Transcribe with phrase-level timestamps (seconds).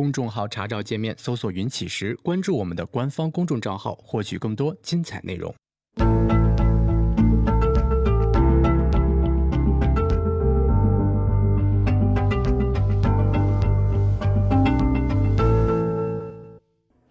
[0.00, 5.54] 公众号查找界面搜索“云起时”，关注我们的官方公众账号，获取更多精彩内容。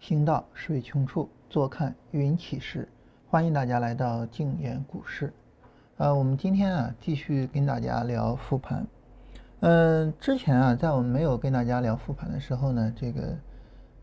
[0.00, 2.88] 行到水穷处，坐看云起时。
[3.28, 5.32] 欢迎大家来到静言股市。
[5.98, 8.84] 呃，我们今天啊，继续跟大家聊复盘。
[9.60, 13.36] 嗯，之前啊，在我们没有跟大家聊复盘的时候呢，这个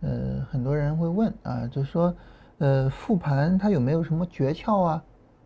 [0.02, 2.16] 呃，很多人会问啊，就说，
[2.60, 5.04] 呃，复盘它有没有什么诀窍啊？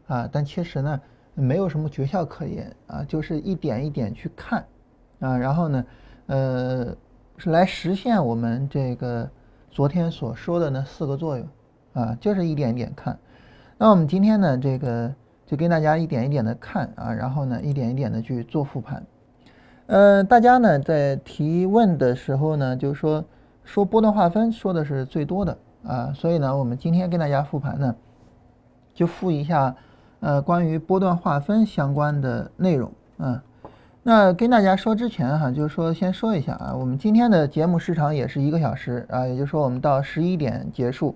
[0.08, 1.00] 啊，但其实呢，
[1.34, 4.66] 没有什么诀窍可言啊，就是一点一点去看
[5.22, 5.86] 啊，然后呢，
[6.26, 6.94] 呃，
[7.38, 9.30] 是来实现我们这个
[9.70, 11.48] 昨天所说的那四个作用
[11.94, 13.18] 啊，就是一点一点看。
[13.78, 19.02] 那我们今天呢，这个就跟大家一点一点的看啊，然后呢，一点一点的去做复盘。
[19.92, 23.26] 呃，大家呢在提问的时候呢，就是说
[23.66, 27.94] 说波段划分说的是最多的啊，所以呢，我们今天跟大家复盘呢，
[28.94, 29.76] 就复一下
[30.22, 33.44] 呃关于波段划分相关的内容啊。
[34.02, 41.14] 那跟大家说之前哈，就是说先说一下啊，我们今天的节目时长也是一个小时啊，也就是说我们到十一点结束。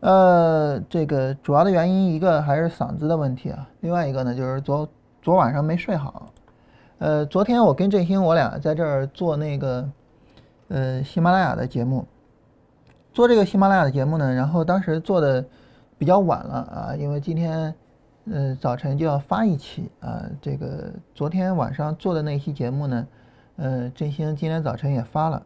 [0.00, 4.88] 呃，这个主要的原因一个还是嗓子的问题啊，另外一个呢就是昨
[5.22, 6.26] 昨晚上没睡好。
[6.98, 9.90] 呃，昨天我跟振兴我俩在这儿做那个，
[10.68, 12.06] 呃，喜马拉雅的节目，
[13.12, 15.44] 做这个喜马拉雅的节目呢，然后当时做的
[15.98, 17.74] 比较晚了啊，因为今天，
[18.30, 23.06] 呃，早晨就要发一期啊，这个昨天晚上做的那期节目呢，
[23.56, 25.42] 呃，振兴今天早晨也发了，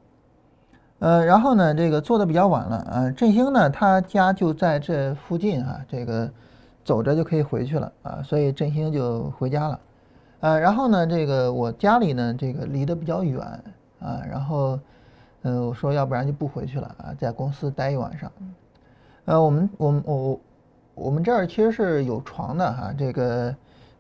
[0.99, 6.31] 呃，然后呢，这个做的比较晚了啊，振兴呢他家就在这附近啊，这个
[6.85, 9.81] 走着就可以回去了啊，所以振兴就回家了。
[10.41, 13.41] 呃，然后呢，这个我家里呢，这个离得比较远
[13.99, 14.79] 啊，然后，
[15.43, 18.31] 呃，我说要不然就不回去了啊，在公司待一晚上。
[19.25, 20.41] 呃，我们我们我
[20.95, 23.53] 我们这儿其实是有床的哈，这个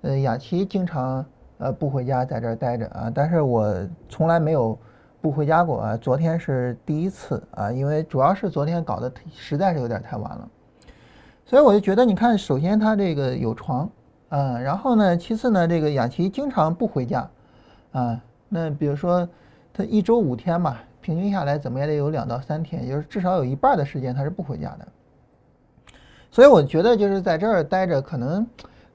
[0.03, 1.27] 呃雅琪经常
[1.59, 3.75] 呃不回家，在这儿待着啊，但是我
[4.09, 4.78] 从来没有
[5.21, 10.48] 不回家过啊，昨天是第一次啊，因为主要是昨天搞得实在是有点太晚了，
[11.44, 13.91] 所以我就觉得，你看，首先他这个有床。
[14.31, 17.31] 嗯，然后呢，其次呢，这个雅琪经常不回家，
[17.93, 19.27] 啊，那比如说
[19.72, 24.89] 他一周五天吧，平均下来怎么也得有两到三天，也就是至少有一半的时间他是不回家的。
[26.31, 28.47] 所以我觉得就是在这儿待着，可能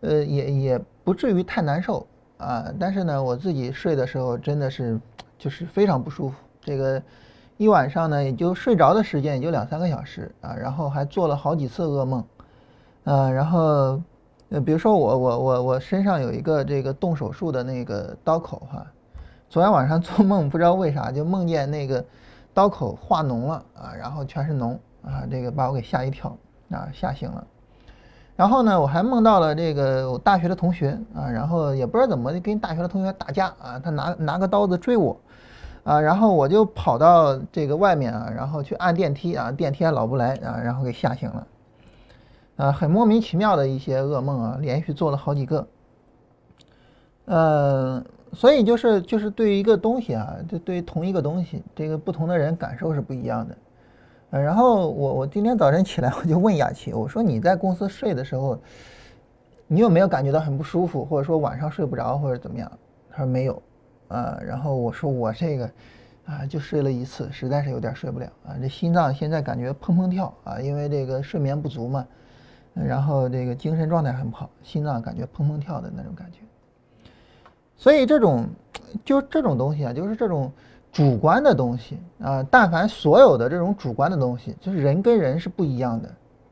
[0.02, 2.06] 呃也也不至于太难受
[2.38, 2.72] 啊。
[2.80, 5.00] 但是呢，我自己睡的时候真的是
[5.40, 7.02] 就是非常不舒服，这个
[7.58, 12.24] 一晚上呢也就睡着的时间也就两三个小时啊，然后还做了好几次噩梦，
[13.06, 14.00] 啊，然后。
[14.54, 18.86] 呃，比如说我我我我身上有一个这个动手术的那个刀口哈，
[19.50, 22.06] 昨天晚上 做梦不知道为啥就梦见那个
[22.54, 26.38] 刀口化脓了啊，然后全是脓啊，这个把我给吓一跳
[26.70, 27.44] 啊，吓醒了。
[28.36, 35.20] 然后呢，我还梦到了这个我大学的同学啊，然后也不知道怎么跟大学的同学打架啊，他拿拿个刀子追我
[35.84, 41.48] 啊，然后我就跑到这个外面啊，然后去按电梯啊，电梯还老不来啊，然后给吓醒了。
[42.64, 45.68] 啊，很莫名其妙的一些噩梦啊，连续做了好几个。
[47.26, 48.02] 呃，
[48.32, 53.58] 所以就是就是对于一个东西啊，就对于同一个东西，这个不同的人感受是不一样的。
[54.30, 58.58] 呃，然后我我今天早晨起来我就问雅琪，我说你在公司睡的时候，
[59.68, 62.72] 你有没有感觉到很不舒服，或者说晚上睡不着或者怎么样？
[63.12, 63.62] 他说没有。
[64.08, 65.70] 啊，然后我说我这个
[66.28, 72.08] 啊就睡了一次，实在是有点睡不了啊，这心脏现在感觉砰砰跳啊，因为这个睡眠不足嘛。
[72.74, 76.40] 然后这个精神状态很不好，心脏感觉砰砰跳的那种感觉。
[77.78, 78.48] 所以这种
[79.06, 80.52] 就这种东西啊，就是这种
[80.92, 86.10] 主观的东西啊，但凡所有的这种主观的东西，就是人跟人是不一样的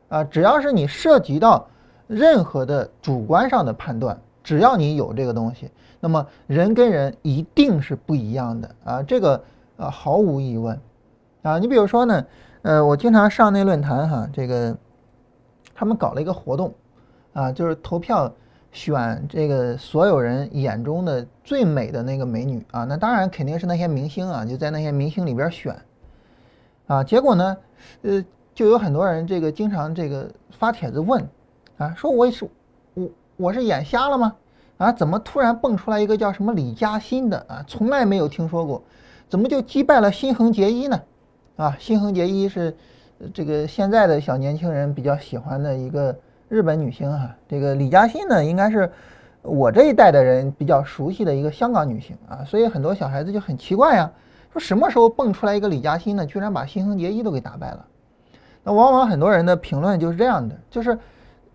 [0.09, 0.23] 啊。
[0.23, 1.65] 只要是你涉及到
[2.07, 9.01] 任何的主观上的判断，只要你有这个东西，那么人跟人一定是不一样的啊。
[9.01, 9.43] 这个
[9.77, 10.79] 啊毫无疑问
[11.41, 11.57] 啊。
[11.57, 12.25] 你比如说呢，
[12.61, 14.77] 呃，我经常上那论坛哈，这个。
[15.81, 16.71] 他们搞了一个活动，
[17.33, 18.31] 啊，就是投票
[18.71, 25.75] 选这个所有人眼中的最美的那个美女啊，那当然肯定是那些明星啊，就在那些明星里边选，
[26.85, 27.57] 啊，结果呢，
[28.03, 28.23] 呃，
[28.53, 31.27] 就有很多人这个经常这个发帖子问，
[31.79, 32.47] 啊，说我是
[32.93, 34.35] 我我是眼瞎了吗？
[34.77, 38.83] 啊，怎么突然蹦出来一个叫什么李嘉欣的啊，从来没有听说过，
[39.27, 41.01] 怎么就击败了新垣结衣呢？
[41.55, 42.77] 啊，新垣结衣是。
[43.33, 46.15] 这个现在的小年轻人比较喜欢的一个
[46.49, 48.91] 日本女星哈，这个李嘉欣呢，应该是
[49.41, 54.11] 我这一代的人比较熟悉的一个香港女星啊，所以很多小孩子就很奇怪呀，
[54.51, 56.25] 说什么时候蹦出来一个李嘉欣呢？
[56.25, 57.85] 居然把新垣结衣都给打败了。
[58.63, 60.97] 那往往很多人的评论就是这样的，就是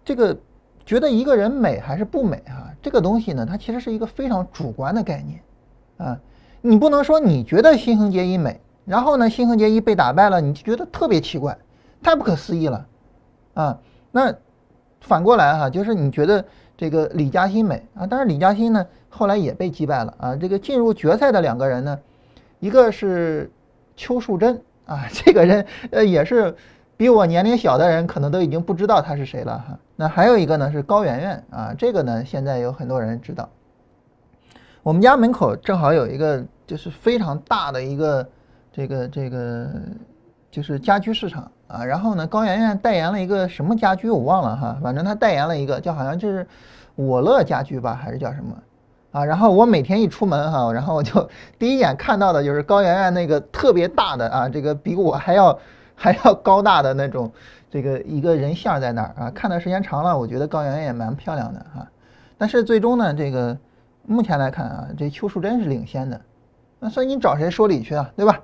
[0.05, 0.37] 这个
[0.85, 5.41] 觉得一个人美还是不美哈，这个东西呢，它其实是一个非常主观的概念
[5.99, 6.19] 啊。
[6.61, 11.59] 你不能说你觉得新垣结衣美，然后呢，新垣结衣被打败了，你就觉得特别奇怪，
[12.03, 12.87] 太不可思议了
[13.55, 13.79] 啊。
[14.13, 14.33] 那
[15.01, 16.43] 反过来哈，就是你觉得
[16.77, 20.37] 这个李嘉欣美啊，但是李嘉欣呢后来也被击败了啊。
[20.37, 21.99] 这个进入决赛的两个人呢？
[22.61, 23.51] 一个是
[23.97, 26.57] 邱淑贞啊， 这个人呃也是
[26.97, 29.79] 比我年龄小的人可能都已经不知道他是谁了哈。
[29.95, 33.49] 那还有一个呢是高圆圆啊，这个呢现在有很多人知道。
[34.83, 38.27] 我们家门口正好有一个就是非常大的一个
[38.77, 39.71] 这个这个
[40.51, 46.47] 就是家居市场啊，然后呢高圆圆代言了一个什么家居我忘了哈，反正她代言了一个叫好像就是
[46.95, 48.55] 我乐家居吧，还是叫什么？
[49.13, 51.27] 啊，然后我每天一出门哈，然后我就
[51.59, 55.59] 第一眼看到的就是高圆圆那个特别大的啊，这个比我还要
[55.95, 57.33] 还要高大的那种
[57.71, 59.31] 这个一个人像在那儿啊。
[59.31, 61.89] 看的时间长了，我觉得高圆圆也蛮漂亮的哈。
[62.37, 63.57] 但是最终呢，这个
[64.05, 66.21] 目前来看啊，这邱淑贞是领先的。
[66.79, 68.39] 那所以你找谁说理去啊，对吧？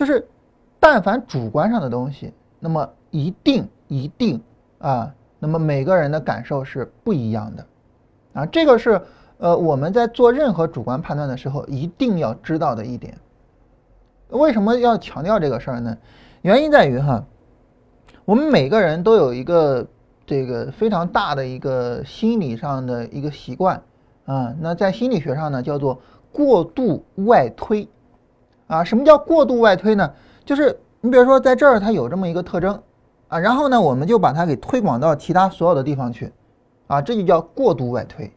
[0.00, 0.26] 就是
[0.78, 4.40] 但凡主观上的东西，那么一定一定
[4.78, 7.66] 啊，那么每个人的感受是不一样的
[8.32, 8.98] 啊，这个是。
[9.36, 13.16] 呃，我们在做任何主观判断的时候，一定要知道的一点，
[14.28, 15.96] 为什么要强调这个事儿呢？
[16.42, 17.24] 原因在于哈，
[18.26, 19.86] 我们每个人都有一个
[20.26, 23.82] 这个非常大的一个心理上的一个习惯
[24.26, 25.98] 啊，那在心理学上呢，叫做
[26.30, 27.88] 过度外推
[28.70, 28.84] 啊。
[28.84, 30.10] 什么叫过度外推呢？
[30.44, 32.80] 就是你比如说在这儿它有这么一个特征
[33.28, 36.32] 啊，然后呢，我们就把它给推广到其他所有的地方去
[36.86, 38.32] 啊，这就叫过度外推。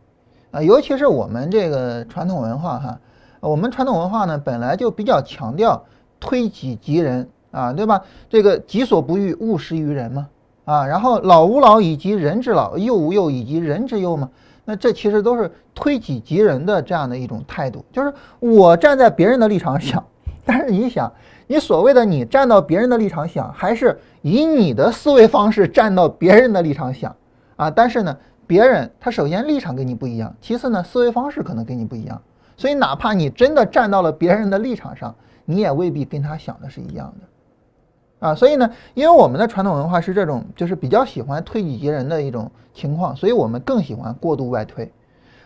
[0.52, 3.00] 啊，尤其是我们这个传统文化哈，
[3.40, 5.84] 我们传统文化呢本来就比较强调
[6.20, 8.02] 推己及人啊，对吧？
[8.30, 10.30] 这个己所不欲，勿施于人嘛，
[10.66, 14.30] 啊，然后老吾老以及人之老，幼吾幼以及人之幼嘛，
[14.64, 20.06] 那这其实都是推己及人的这样的一种态度，就是我站在别人的立场想，
[20.46, 21.12] 但是你想，
[21.48, 27.16] 你所谓的你站到别人的立场想，还是以你的思维方式站到别人的立场想
[27.56, 27.70] 啊？
[27.70, 28.18] 但是呢？
[28.46, 32.22] 别人他首先立场跟你不一样，其次呢思维方式可能跟你不一样，
[32.58, 44.92] 所以哪怕你真的站到了别人的立场上，你也未必跟他想的是一样的，啊，所以呢，因为我们的传统文化是这种，就是比较喜欢推己及人的一种情况，所以我们更喜欢过度外推。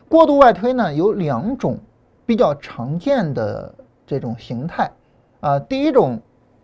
[0.09, 1.77] 过度外推呢有两种
[2.25, 3.73] 比较常见的
[4.07, 4.89] 这种形态，
[5.42, 6.19] 啊，第一种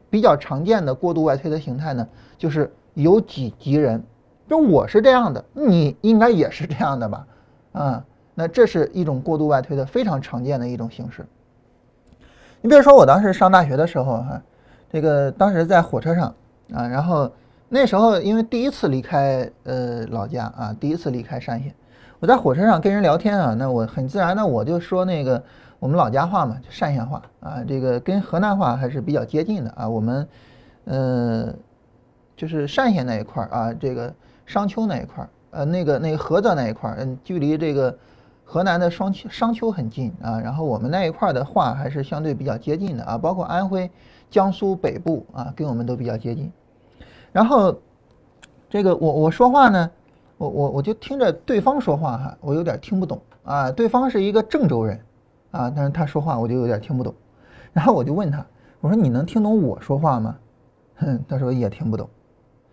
[0.10, 2.08] 比较常见的过度外推的形态呢，
[2.38, 4.02] 就是由己及人。
[4.48, 7.28] 就我是这样的，你应该也是这样的吧？
[7.72, 8.06] 啊，
[8.36, 11.26] 那这是一种过度外推的非常常见的一种形式。
[12.62, 14.42] 你比如说，我当时上大学的时候，哈，
[14.92, 16.34] 这个当时在火车上
[16.74, 17.32] 啊，然后
[17.70, 21.74] 那时候因为第一次离开呃老家啊，第一次离开山县，
[22.20, 25.42] 我在火车上跟人聊天啊，那我很自然的我就说那个
[25.84, 30.26] 我们老家话嘛，就单县话啊，这个跟河南话还是比较接近的啊，我们
[30.86, 31.54] 呃
[32.38, 34.14] 就是单县那一块儿啊，这个。
[34.46, 37.98] 商丘那一块儿，呃，那个那个菏泽那一块儿，嗯，距离这个
[38.44, 40.38] 河南的商丘商丘很近啊。
[40.38, 43.90] 然后我们那一块儿的话还是相对比较接近的啊，包括安徽、
[44.30, 46.52] 江苏北部啊，跟我们都比较接近。
[47.32, 47.74] 然后
[48.70, 49.90] 这个我我说话呢，
[50.38, 53.72] 我我我就听着对方说话哈，我有点听不懂啊。
[53.72, 55.00] 对方是一个郑州人
[55.54, 57.16] 啊，但是他说话我就有点听不懂。
[57.72, 58.46] 然后我就问他，
[58.82, 60.36] 我说你能听懂我说话吗？
[60.98, 62.08] 哼，他说也听不懂。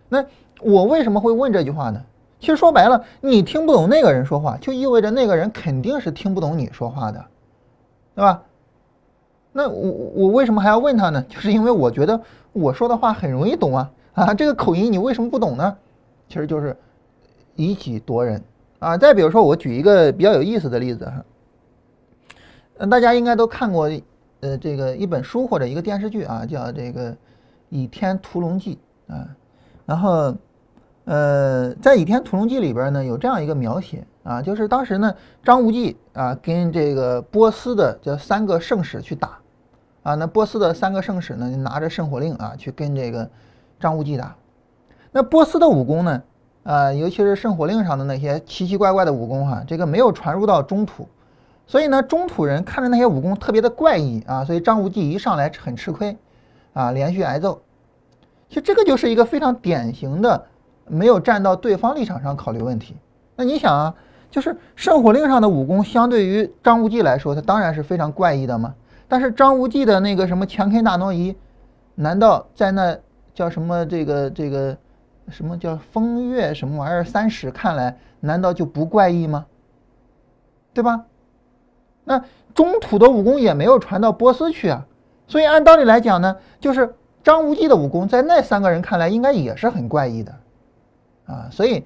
[0.09, 0.25] 那。
[0.63, 1.99] 我为什么会问这句话呢？
[2.39, 7.25] 其实说白了，你听不懂那个人说话，就意味着那个人肯定是听不懂你说话的，
[8.13, 8.43] 对吧？
[9.51, 11.25] 那我我为什么还要问他呢？
[11.27, 12.21] 就是因为我觉得
[12.53, 14.33] 我说的话很容易懂啊啊！
[14.35, 15.75] 这个口音你为什么不懂呢？
[16.29, 16.77] 其实就是
[17.55, 18.39] 以己夺人
[18.77, 18.95] 啊！
[18.95, 21.25] 再比如说，我举一个比较有意思的例子哈，
[22.77, 23.89] 嗯，大家应该都看过
[24.41, 27.11] 呃这个一本书或者一个电视剧啊，叫这个
[27.69, 28.79] 《倚天屠龙记》
[29.13, 29.27] 啊，
[29.85, 30.35] 然后。
[31.05, 35.13] 呃，在《倚天屠龙记》里边呢，有这样一个描写啊，就是当时呢，
[35.43, 39.39] 张无忌啊跟这个波斯的这三个圣使去打，
[40.03, 43.27] 啊，那波斯的三个圣使呢，拿着圣火令啊，去跟这个
[43.79, 44.35] 张无忌打。
[45.11, 46.21] 那波斯的武功呢，
[46.63, 51.07] 啊，尤其是圣火令上的那些奇奇怪怪的武功哈，这个没有传入到中土，
[51.67, 56.17] 所以呢，中土人看着那些武功特别的怪异啊，所以张无忌一上来很吃亏，
[56.73, 57.61] 啊，连续挨揍。
[58.49, 60.47] 其实这个就是一个非常典型的。
[60.87, 62.97] 没有站到对方立场上考虑问题，
[63.37, 63.95] 那你想啊，
[64.29, 68.75] 就是圣火令上的武功相对于张无忌来说，他当然是非常怪异的嘛。
[69.07, 71.33] 但是张无忌的那个什么全 K 大挪移，
[71.95, 72.97] 难道在那
[73.33, 74.75] 叫什么这个这个
[75.29, 79.45] 什么叫风月什么玩意儿三史看来，难道就不怪异吗？
[80.73, 81.05] 对吧？
[82.03, 84.85] 那中土的武功也没有传到波斯去啊，
[85.27, 90.35] 所以按道理来讲呢，就是张无忌的武功在那三个人看来应该也是很怪异的，
[91.25, 91.83] 啊，所以。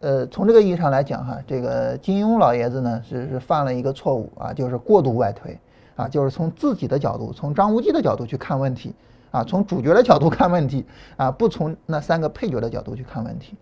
[0.00, 5.58] 呃，从这个意义上来讲，哈，这个金庸老爷子呢是是犯了一个错误啊，就是过度外推
[5.96, 8.94] 啊，就是从自己的角度，从张无忌的角度去看问题
[9.30, 10.84] 啊，从主角的角度看问题
[11.16, 13.56] 啊，不从那三个配角的角度去看问题。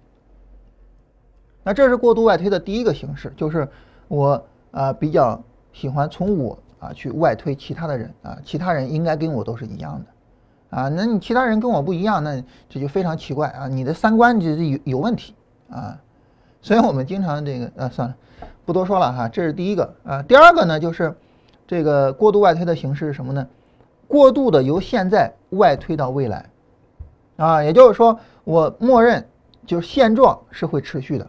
[1.63, 3.69] 那这是过度外推的第一个形式，就是
[4.09, 5.41] 我啊比较
[5.75, 15.35] 喜欢从我啊去外推其他的人啊，其他人应该跟我都是一样的啊，那你其他人跟我不一样，那这就非常奇怪啊，你的三观就是有有问题
[15.69, 16.01] 啊。
[16.63, 18.17] 所以我们经常这个啊算了，
[18.65, 20.23] 不多说了哈，这是第一个啊。
[20.23, 21.15] 第二个呢，就是
[21.67, 23.47] 这个过度外推的形式是什么呢？
[24.07, 26.49] 过度的由现在外推到未来
[27.37, 29.27] 啊，也就是说，我默认
[29.67, 31.29] 就是现状是会持续的。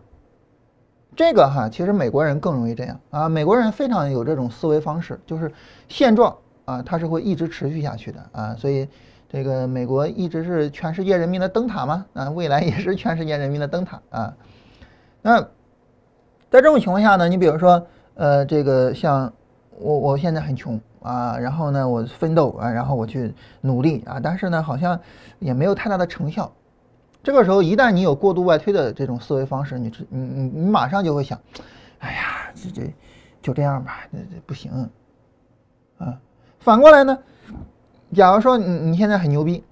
[1.16, 5.52] 这个哈，其实美国人更容易这样啊，美国人非常有这种思维方式，就是
[5.88, 8.56] 现状啊，它是会一直持续下去的啊。
[8.60, 8.88] 所以
[9.30, 14.34] 这个美国一直是全世界人民的灯塔嘛啊，未来也是全世界人民的灯塔啊。
[15.22, 15.42] 那
[16.50, 19.32] 在这种情况下呢，你比如说，呃，这个像
[19.80, 25.00] 我我现在很穷啊，然后呢，我奋斗啊，然后我去努力啊，但是呢，好像
[25.40, 26.52] 也没有太大的成效。
[27.26, 31.38] 这个时候，一旦你有过度外推的这种思维方式，你你你你马上就会想，
[31.98, 32.94] 哎呀，这这
[33.42, 34.72] 就这样吧，这这不行
[35.98, 36.22] 啊。
[36.60, 37.18] 反过来呢，
[38.14, 39.64] 假如说你你现在很牛逼。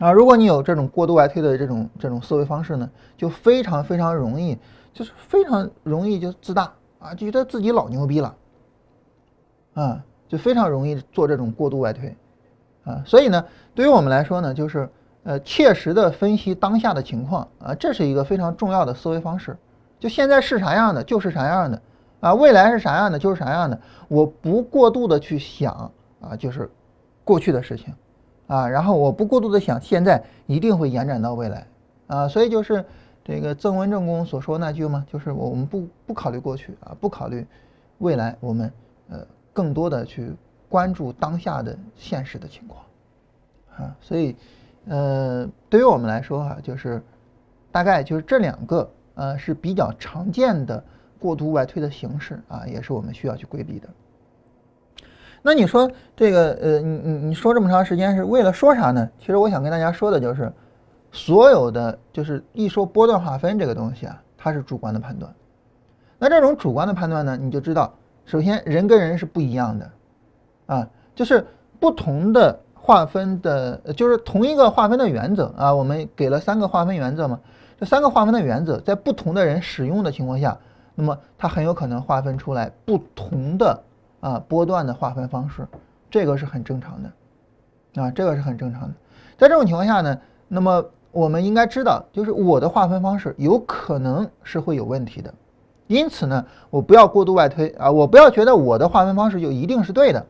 [0.00, 4.56] 啊，如果你有这种过度外推的这种这种思维方式呢，就非常非常容易，
[4.92, 8.36] 就是非常容易就自大啊，觉得自己老牛逼了，
[9.74, 12.16] 啊，就非常容易做这种过度外推，
[12.84, 14.88] 啊，所以呢，对于我们来说呢，就是
[15.28, 19.54] 呃，切实的分析当下的情况啊，这是一个非常重要的思维方式。
[20.00, 21.82] 就现在是啥样的就是啥样的，
[22.20, 25.92] 啊，未来是啥样的就是啥样的，我不过度的去想
[26.22, 26.70] 啊，就是
[27.24, 27.92] 过去的事情。
[28.46, 31.66] 啊，然后我不过度的想，现在一定会延展到未来，
[32.06, 32.82] 啊，所以就是
[33.22, 37.46] 这个曾文正公所说那句嘛，就是我们不不考虑过去啊，不考虑
[37.98, 38.72] 未来，我们
[39.10, 39.18] 呃
[39.52, 40.32] 更多的去
[40.70, 42.82] 关注当下的现实的情况，
[43.76, 44.34] 啊，所以
[44.86, 47.02] 呃对于我们来说哈，就是
[47.70, 50.82] 大概就是这两个呃是比较常见的
[51.18, 53.88] 过度外推的形式啊，也是我们需要去规避的。
[55.40, 59.08] 那你说这个呃，你你你说这么长时间是为了说啥呢？
[59.18, 60.52] 其实我想跟大家说的就是，
[61.12, 65.32] 所有的就是一说波段划分这个东西啊，它是主观的判断。
[66.18, 67.94] 那这种主观的判断呢，你就知道，
[68.24, 69.90] 首先人跟人是不一样的，
[70.66, 71.46] 啊，就是
[71.78, 72.58] 不同的
[72.88, 77.38] 划分的，就是同一个划分的原则啊，我们给了三个划分原则嘛，
[77.78, 80.56] 这三个划分的原则在不同的人使用的情况下，
[80.94, 83.82] 那么它很有可能划分出来不同的。
[84.20, 85.64] 啊，波段的划分方式，
[86.10, 88.94] 这个是很正常的，啊，这个是很正常的。
[89.36, 90.18] 在这种情况下呢，
[90.48, 95.32] 那么我们应该知道，就是我的划分方式有可能是会有问题的，
[95.86, 100.26] 因此呢，我不要过度外推啊，我不要觉得我的划分方式就一定是对的。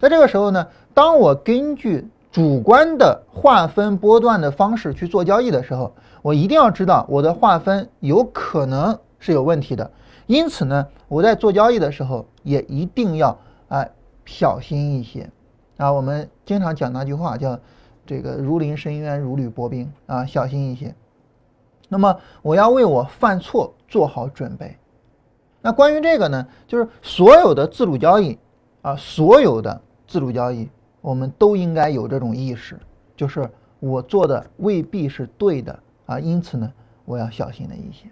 [0.00, 9.90] 在这个时候呢，当我根据主观的划分波段的方式去做交易的时候，我一定要知道我的划分有可能是有问题的。
[10.26, 13.36] 因此呢，我在做交易的时候也一定要
[13.68, 13.84] 啊
[14.24, 15.28] 小心一些
[15.76, 15.92] 啊。
[15.92, 17.58] 我们经常讲那句话叫
[18.06, 20.94] “这个如临深渊，如履薄冰”啊，小心一些。
[21.88, 24.76] 那么我要为我犯错做好准备。
[25.60, 28.38] 那关于这个呢，就是所有的自主交易
[28.80, 30.68] 啊，所有的自主交易，
[31.04, 32.80] 我们都应该有这种意识，
[33.14, 33.46] 就是
[33.78, 36.72] 我做的未必是对的啊，因此呢，
[37.04, 38.06] 我要小心的一些。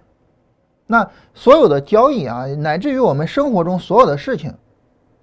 [0.86, 4.52] 那所有的交易啊，乃至于我们生活中所有的事情，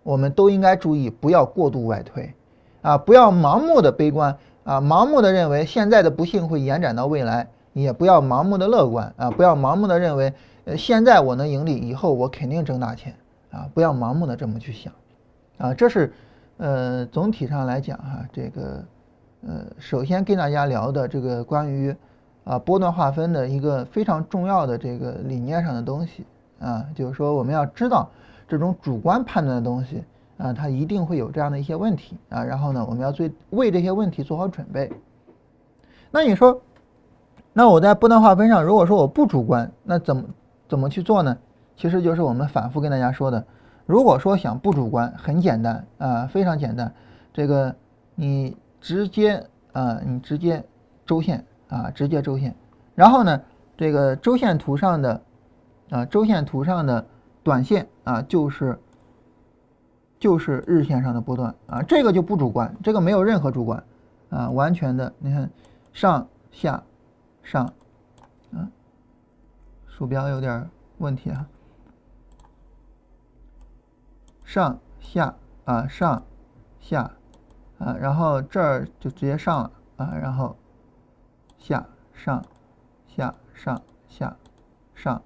[0.01, 2.33] 我们都应该注意，不要过度外推，
[2.81, 10.33] 啊，不要盲目的悲观啊，盲目的认为现在的不幸会延展到未来，也不要盲目的乐观啊，不要盲目的认为，
[10.65, 13.13] 呃，现在我能盈利，以后我肯定挣大钱。
[13.51, 14.93] 啊，不要盲目的这么去想，
[15.57, 16.13] 啊，这是，
[16.59, 18.85] 呃，总体上来讲哈，这个，
[19.45, 21.93] 呃，首先跟大家聊的这个关于。
[22.45, 26.25] 啊，波段划分的一个非常重要的这个理念上的东西
[26.59, 28.09] 啊，就是说我们要知道
[28.47, 30.03] 这种主观判断的东西
[30.37, 34.91] 啊，它一定会有这样的一些问题啊，然后呢，我们要最为这些问题做好准备。
[36.09, 36.59] 那你说，
[37.53, 40.23] 那我在波段划分上，如果说我不主观，那怎么
[40.67, 41.37] 怎么去做呢？
[41.75, 43.45] 其实就是我们反复跟大家说的，
[43.89, 46.93] 如果说想不主观，很简单啊，非常简单，
[47.33, 47.75] 这个
[48.13, 50.63] 你直接啊，你直接
[51.07, 52.55] 周线啊，直接周线，
[52.93, 53.41] 然后呢，
[53.75, 55.21] 这个周线图上的
[55.89, 57.03] 啊，周线图上的
[57.41, 58.77] 短线啊，就是
[60.19, 63.83] 就是日线上的波段啊，这个就不主观，这个没有任何主观
[64.29, 65.49] 啊，完全的，你看
[65.93, 66.83] 上下
[67.41, 67.65] 上
[68.53, 68.69] 啊，
[69.87, 70.69] 鼠标有点
[70.99, 71.47] 问题啊。
[74.49, 76.25] 上下啊上
[76.79, 77.11] 下
[77.77, 80.57] 啊，然后这儿就直接上了啊，然后
[81.59, 82.43] 下上
[83.05, 84.35] 下上下
[84.95, 85.21] 上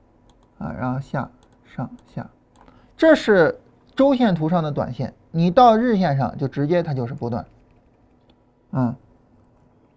[0.57, 1.31] 啊，然后下
[1.63, 2.29] 上下，
[2.97, 3.61] 这是
[3.95, 7.45] 周线图上的短线，你到日线上就直接它就是波段，
[8.71, 8.97] 啊，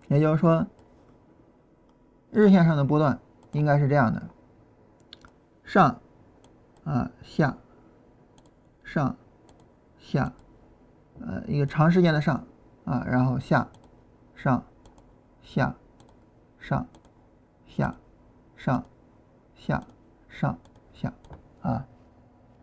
[0.07, 0.65] 也就是说
[2.31, 3.19] 日线上的波段
[3.51, 4.23] 应该是这样的，
[5.65, 5.99] 上
[6.85, 7.57] 啊下。
[8.97, 9.15] 上
[9.99, 10.33] 下，
[11.21, 12.43] 呃，一个长时间的上
[12.87, 13.69] 啊，然后下
[14.35, 14.65] 上
[15.43, 15.75] 下
[16.59, 16.87] 上
[17.67, 17.95] 下
[18.57, 18.83] 上
[19.55, 19.83] 下
[20.31, 20.59] 上
[20.95, 21.13] 下
[21.61, 21.85] 啊，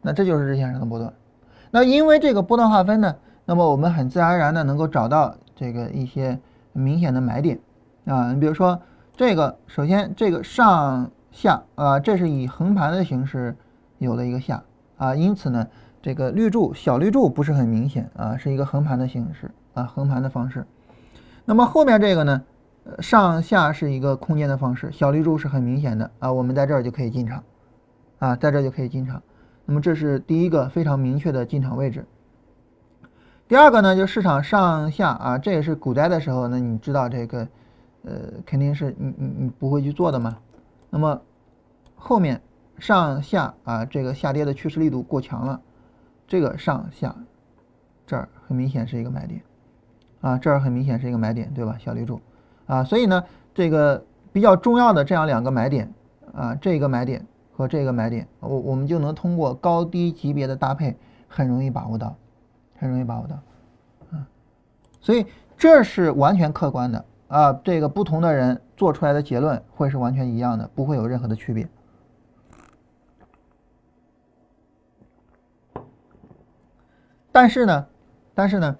[0.01, 1.13] 那这就是日线上的波段。
[1.69, 6.39] 那因为这个波段划分呢，那么我们很自然而然的能够找到这个一些
[6.71, 7.59] 明显的买点
[8.05, 8.33] 啊。
[8.33, 8.81] 你比如说
[9.15, 13.55] 这个，首先这个上下啊，这是以横盘的形式
[13.99, 14.63] 有了一个下
[14.97, 15.67] 啊，因此呢。
[16.03, 20.65] 这个绿柱小绿柱不是很明显啊，是一个横盘的形式啊，横盘的方式。
[21.45, 22.43] 那么后面这个呢，
[22.99, 27.41] 上下是一个空间的方式，小绿柱是很明显的啊，我们在这儿就可以进场
[28.19, 29.23] 啊，在这就可以进场。
[29.65, 32.05] 那么这是第一个非常明确的进场位置。
[33.47, 37.47] 第二个呢，就市场上下啊，这也是股灾的时候，那你知道这个
[38.03, 38.13] 呃，
[38.45, 40.37] 肯定是你你你不会去做的嘛。
[40.89, 41.21] 那么
[41.95, 42.41] 后面
[42.77, 45.61] 上下啊，这个下跌的趋势力度过强了。
[46.33, 47.15] 这个上下
[48.07, 49.39] 这儿很明显是一个买点
[50.19, 51.75] 啊，这儿很明显是一个买点，对吧？
[51.77, 52.19] 小绿柱
[52.65, 53.23] 啊，所以呢，
[53.53, 55.93] 这个比较重要的这样两个买点
[56.33, 57.23] 啊，这个买点
[57.55, 62.15] 和这个买点，我我们就能通过高低级别的搭配，很容易把握到，
[62.79, 63.35] 很容易把握到
[64.17, 64.25] 啊，
[65.01, 65.23] 所以
[65.55, 71.69] 这是完全客观的啊，这个不同的人做出来的结论会是完全一样的，不会有任何的区别。
[77.33, 77.85] 但是呢，
[78.35, 78.75] 但是呢，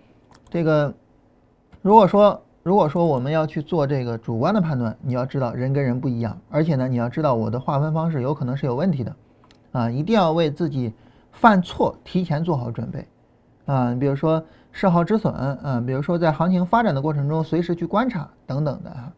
[0.49, 0.93] 这个
[1.81, 9.15] 如果说如果说我们要去做这个主观的判断，你要知道人跟人不一样，而且呢，你要知道我的划分方式有可能是有问题的，
[9.71, 10.93] 啊，一定要为自己
[11.31, 13.07] 犯错提前做好准备，
[13.65, 19.11] 啊，比如说设好止损，啊，比如说在行情发展的过程中随时去观察等等的哈。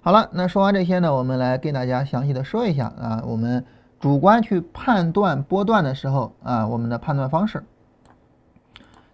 [0.00, 3.64] 好了，那说完这些呢，我们来给大家详细的说一下啊，我们
[4.00, 7.62] 主观去判断波段的时候啊，我们的判断方式。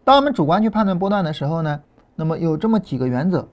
[0.04, 1.80] 当我们主观去判断波段的时候呢，
[2.16, 3.48] 那么有这么几个原则，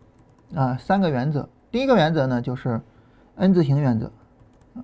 [0.56, 1.48] 啊，三个原则。
[1.72, 2.82] 第一个原则呢就是
[3.36, 4.12] N 字形原则，
[4.74, 4.82] 啊，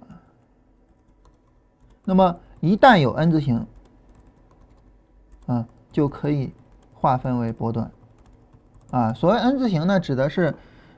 [2.03, 3.65] 那么一旦有 N 字形，
[5.47, 6.53] 啊，就可以
[6.93, 7.91] 划分为波段，
[8.91, 10.53] 啊，所谓 N 字形呢，指的是，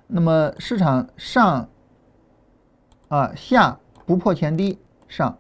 [0.08, 1.70] 那么市场上，
[3.08, 4.78] 啊下不破前低
[5.08, 5.38] 上，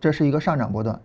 [0.00, 1.00] 这是一个上涨波段，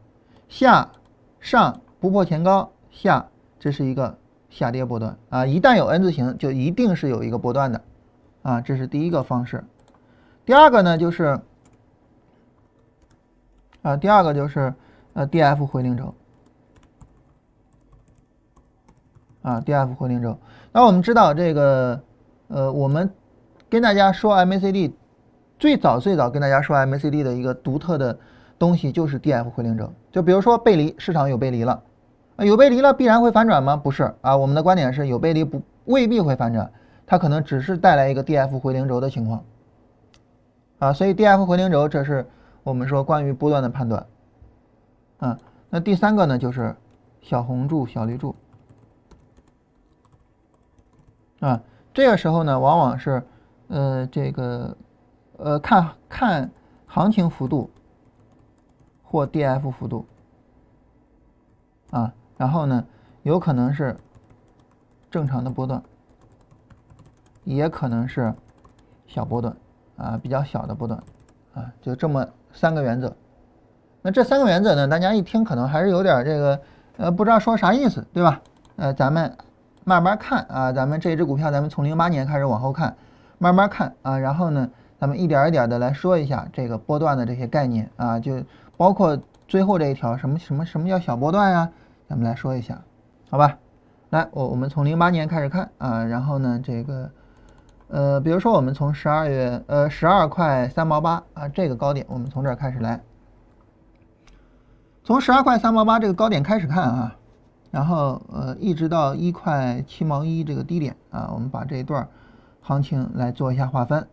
[0.48, 0.92] 下
[1.40, 3.28] 上不破前高下。
[3.64, 4.18] 这是一个
[4.50, 7.82] 下跌波段啊，一旦有 N 字形，就一定是有一个波段的
[8.42, 9.64] 啊，这是第一个方式。
[10.46, 11.40] 第二个呢，就是
[13.82, 14.74] 啊，第二个就是
[15.14, 16.14] 呃 DF 回零轴
[19.44, 20.38] 啊，DF 回零轴。
[20.74, 22.04] 那我们知道这个
[22.50, 23.10] 呃，我们
[23.70, 24.92] 跟大家说 MACD
[25.58, 28.20] 最早最早跟大家说 MACD 的一个独特的
[28.60, 31.82] 东西就是 DF 回零轴，就比如说背离，市场有背离了。
[32.36, 33.78] 啊，有背离了必然会反转吗？
[33.78, 36.72] 不是啊，我们的观点是有背离不未必会反转，
[37.06, 39.44] 它可能只是带来一个 D F 回零轴的情况。
[40.80, 42.28] 啊，所以 D F 回零轴，这是
[42.64, 44.04] 我们说关于波段的判断。
[45.20, 45.38] 啊，
[45.70, 46.76] 那第三个呢，就是
[47.22, 48.36] 小红柱、小绿柱。
[51.40, 51.62] 啊，
[51.94, 53.22] 这个时候呢，往往是
[53.68, 54.76] 呃这个
[55.38, 56.50] 呃看看
[56.88, 57.70] 行情幅度
[59.04, 60.08] 或 D F 幅度。
[61.92, 62.12] 啊。
[62.44, 62.84] 然后呢，
[63.22, 63.96] 有可能是
[65.10, 65.82] 正常的波段，
[67.46, 68.34] 也可能是
[69.08, 69.56] 小波段
[69.96, 71.02] 啊，比较小的波段
[71.54, 73.16] 啊，就这么三个原则。
[74.02, 76.60] 那这三个原则呢，大家一听可能还是有点这个
[76.98, 78.42] 呃，不知道说啥意思，对吧？
[78.76, 79.38] 呃，咱们
[79.86, 82.94] 慢慢看啊，咱们这只股票，咱们从零八年开始往后看，
[83.38, 88.44] 慢慢看啊，然后呢，咱们一点一点的来说一下这个波段的这些概念啊，就
[88.76, 89.18] 包括。
[89.46, 91.70] 最后这一条什么什么什么叫小波段呀？
[92.08, 92.82] 咱们来说一下，
[93.30, 93.58] 好吧？
[94.10, 97.10] 来，我我们从零八年开始看啊，然后呢，这个
[97.88, 103.02] 呃，比如说我们从十二月呃十二块三毛八啊这个高点，我们从这儿开始来，
[105.04, 107.16] 从十二块三毛八这个高点开始看啊，
[107.72, 112.08] 然后呃一直到一块七毛一这个低点啊，我们把这一段
[112.62, 114.08] 行情来做一下划分。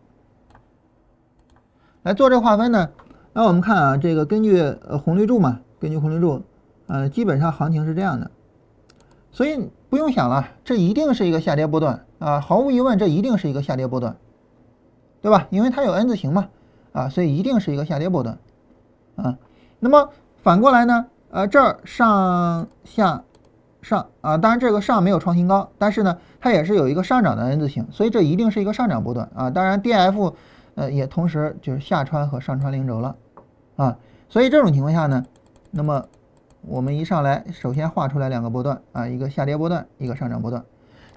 [2.01, 2.89] 来做这划分呢，
[3.33, 6.41] 那我们看啊，这个根据呃红绿柱嘛，根据红绿柱，
[6.91, 8.29] 呃，基本上行情是这样的，
[9.31, 14.17] 所以不用想了，这一定是一个下跌波段啊，毫无疑问，这一定是一个下跌波段，
[15.21, 15.47] 对吧？
[15.51, 16.49] 因为它有 N 字形嘛，
[16.91, 18.37] 啊，所以一定是一个下跌波段，
[19.15, 19.37] 啊，
[19.79, 20.09] 那么
[20.43, 23.23] 反过来呢，呃，这儿上下
[23.81, 30.35] 上啊，当然这个上没有创新高，但是呢，它也是有一个上涨的 N 字形，所以这一定是一个上涨波段啊，当然 D F。
[30.73, 33.15] 呃，也同时就是下穿和上穿零轴了，
[33.75, 33.97] 啊，
[34.29, 35.25] 所以这种情况下呢，
[35.69, 36.05] 那么
[36.61, 40.63] 我们一上来，首先画出来两个波段啊，一个下跌波段，一个上涨波段，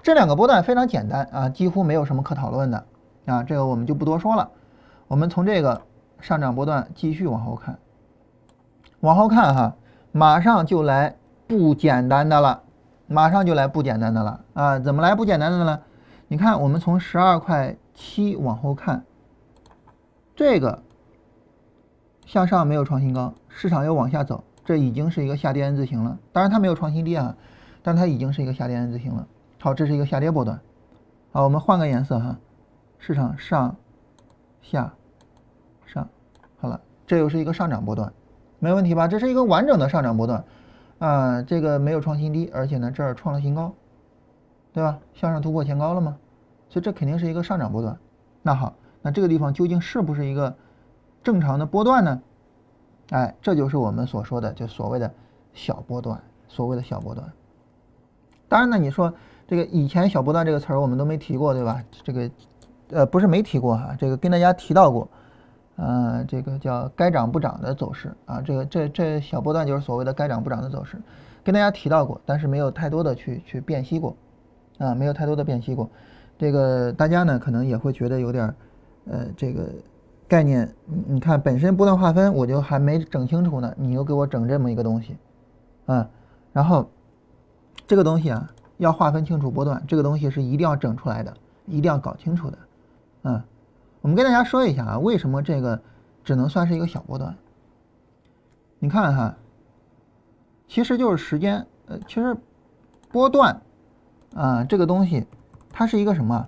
[0.01, 2.85] 这两个波段非常简单啊，几乎没有什么可讨论的
[3.25, 4.49] 啊，这个我们就不多说了。
[5.07, 5.81] 我们从这个
[6.19, 7.77] 上涨波段继续往后看，
[9.01, 9.75] 往后看哈，
[10.11, 11.15] 马上就来
[11.47, 12.63] 不简单的了，
[13.07, 15.81] 马上就来不简单的了啊，怎么来不简单的呢？
[16.27, 19.05] 你看，我们从十二块七往后看。
[20.35, 20.81] 这个
[22.25, 26.19] 向上没有创新高，市场又往下走，这已经是一个下跌 N 字形了。
[26.33, 27.33] 当然它没有创新低啊，
[27.81, 29.25] 但它已经是一个下跌 N 字形了。
[29.61, 30.59] 好，这是一个下跌波段。
[31.31, 32.37] 好，我们换个颜色哈，
[32.97, 33.75] 市场上
[34.61, 34.93] 下
[35.85, 36.09] 上，
[36.57, 38.11] 好了，这又是一个上涨波段，
[38.59, 39.07] 没问题吧？
[39.07, 40.43] 这是一个完整的上涨波段
[40.99, 43.73] 啊，这个没有创新低，而且呢这儿创了新高，
[44.73, 44.99] 对吧？
[45.13, 46.17] 向上突破前高了吗？
[46.69, 47.97] 所以这肯定是一个上涨波段。
[48.41, 48.73] 那好。
[49.01, 50.55] 那这个地方究竟是不是一个
[51.23, 52.19] 正常的波段呢？
[53.09, 55.11] 哎，这就是我们所说的就所谓的
[55.53, 57.31] 小波段，所谓的小波段。
[58.47, 59.13] 当然呢，你说
[59.47, 61.83] 这个以前小波段这个词儿我们都没提过，对吧？
[62.03, 62.31] 这个
[62.89, 65.07] 呃不是没提过哈，这个跟大家提到过，
[65.75, 70.99] 呃，这个叫该涨不涨的走势啊，这个这这小波段就是所谓的该涨不涨的走势，
[71.43, 74.15] 跟大家提到过，但是没有太多的去去辨析过
[74.79, 75.89] 啊，没有太多的辨析过。
[76.37, 78.53] 这个大家呢可能也会觉得有点。
[79.07, 79.69] 呃，这个
[80.27, 80.73] 概念，
[81.07, 85.15] 你看本身波段划分我就还没整清楚呢，你又给我整这么一个东西，
[85.85, 86.09] 啊，
[86.51, 86.89] 然后
[87.85, 91.31] 这个东西啊要划分清楚波段，这个东西是一定要整出来的，
[91.67, 92.57] 一定要搞清楚的，
[93.21, 93.45] 啊，
[94.01, 95.79] 我们跟大家说一下啊，为什么这个
[96.23, 97.35] 只能算是一个小波段？
[98.79, 99.37] 你看哈，
[100.67, 102.35] 其实就是时间，呃，其实
[103.11, 103.61] 波段
[104.33, 105.27] 啊这个东西，
[105.71, 106.47] 它是一个什么？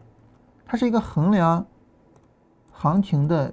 [0.66, 1.64] 它是一个衡量。
[2.80, 3.52] 行情的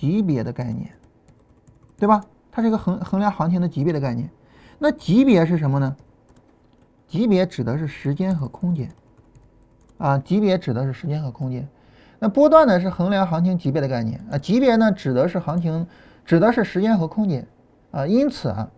[0.00, 0.90] 级别的概念，
[1.98, 2.24] 对吧？
[2.50, 4.30] 它是一个衡衡量行情的级别的概念。
[4.78, 5.94] 那级别是什么呢？
[7.06, 8.90] 级别指的是时间和空间
[9.98, 11.68] 啊，级别指的是时间和空间。
[12.18, 15.86] 那波段呢是衡量行情级别的概念啊，级别呢指的是行情，
[16.24, 17.46] 指的是时间和空间
[17.90, 18.06] 啊。
[18.06, 18.70] 因此啊，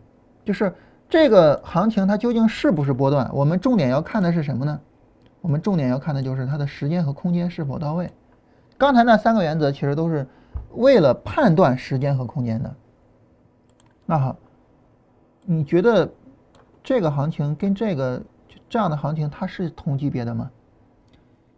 [0.45, 0.75] 就是
[1.09, 4.81] 这个行情它究竟是不是波段，我们重点要看的是什么呢？
[5.41, 8.11] 我们重点要看的就是它的时间和空间是否到位。
[8.77, 10.27] 刚才那三个原则其实都是
[10.75, 12.75] 为了判断时间和空间的。
[14.05, 14.37] 那好，
[15.45, 16.11] 你觉得
[16.83, 18.23] 这个行情跟这个
[18.69, 20.51] 这样的行情它是同级别的吗？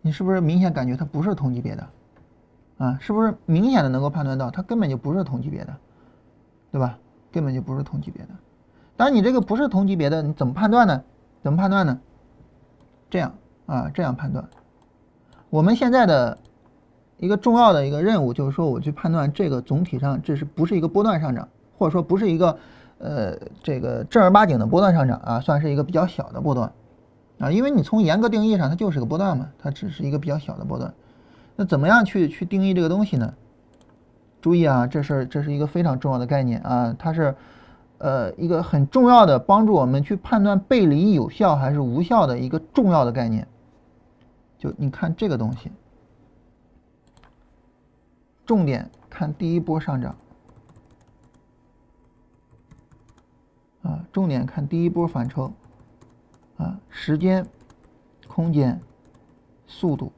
[0.02, 1.88] 你是不是明显感觉它不是同级别的？
[2.78, 5.76] 啊，是不是明显的能够判断到它根本就不是同级别的，
[6.70, 6.98] 对吧？
[7.32, 8.28] 根本就不是同级别的。
[8.96, 11.02] 当然你这个不是同级别的，你怎么判断呢？
[11.42, 12.00] 怎么判断呢？
[13.08, 13.34] 这样
[13.66, 14.46] 啊，这样判断。
[15.50, 16.38] 我们现在的。
[17.24, 22.58] 一个重要的一个任务就是说，我去判断这个总体上这是不是一个波段上涨，或者说不是一个
[22.98, 26.70] 呃这个正儿八经的波段上涨啊，算是一个比较小的波段
[27.38, 30.92] 啊，因为你从严格定义上它就是个波段嘛，它只是一个比较小的波段。
[31.56, 33.32] 那怎么样去去定义这个东西呢？
[34.42, 37.34] 注意啊，这是这是一个非常重要的概念啊，它是
[37.96, 43.48] 呃一个很重要的帮助我们去判断背离有效还是无效的一个重要的概念。
[44.58, 45.72] 就你看这个东西。
[48.46, 50.16] 重点看第一波上涨，
[53.82, 55.52] 啊，重点看第一波反抽，
[56.58, 57.46] 啊，时间、
[58.28, 58.80] 空间、
[59.66, 60.12] 速度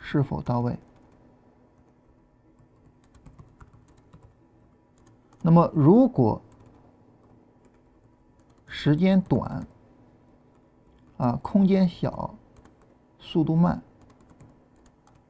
[0.00, 0.76] 是否到位。
[5.42, 6.42] 那么，如果
[8.66, 9.64] 时间短，
[11.18, 12.34] 啊，空间小，
[13.20, 13.80] 速度慢，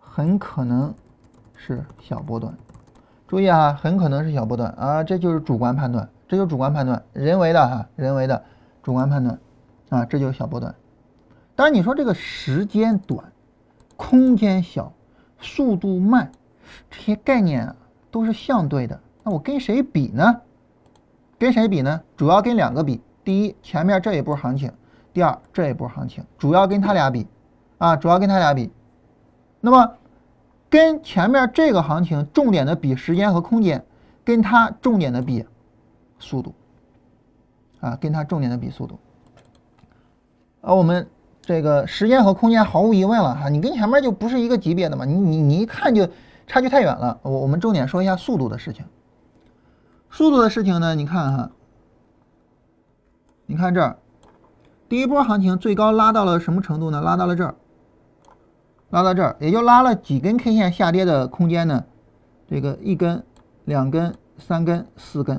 [0.00, 0.94] 很可能。
[1.56, 2.54] 是小波段，
[3.26, 8.44] 注意啊，很可能是小波段啊，这就是主观判断，这就是主观判断，人为的哈，人为的
[8.82, 9.38] 主观判断
[9.88, 10.74] 啊，这就是小波段。
[11.54, 13.32] 当然你说这个时间短、
[13.96, 14.92] 空间小、
[15.40, 16.30] 速度慢，
[16.90, 17.74] 这些概念啊
[18.10, 20.42] 都是相对的，那我跟谁比呢？
[21.38, 22.00] 跟谁比呢？
[22.16, 24.70] 主要跟两个比，第一，前面这一波行情；
[25.12, 27.26] 第二，这一波行情，主要跟他俩比
[27.78, 28.70] 啊，主要跟他俩比。
[29.60, 29.94] 那么，
[30.68, 33.84] 跟前面这个行情重点的比时间和空间，
[34.24, 35.44] 跟它重点的比
[36.18, 36.54] 速度
[37.80, 38.98] 啊，跟它重点的比速度。
[40.60, 41.08] 而我们
[41.40, 46.08] 这个时间和空间毫无疑问了哈，你跟前面就不是一个级别的嘛，你你你一看就
[46.46, 47.20] 差距太远了。
[47.22, 48.84] 我我们重点说一下速度的事情。
[50.10, 51.50] 速度的事情呢，你看哈，
[53.46, 53.98] 你看这儿，
[54.88, 57.00] 第一波行情最高拉到了什么程度呢？
[57.00, 57.54] 拉到了这儿。
[58.96, 61.84] 拉到这儿，也就拉了几根 K 线下跌的空间呢？
[62.48, 63.22] 这个一根、
[63.66, 65.38] 两根、三根、四根，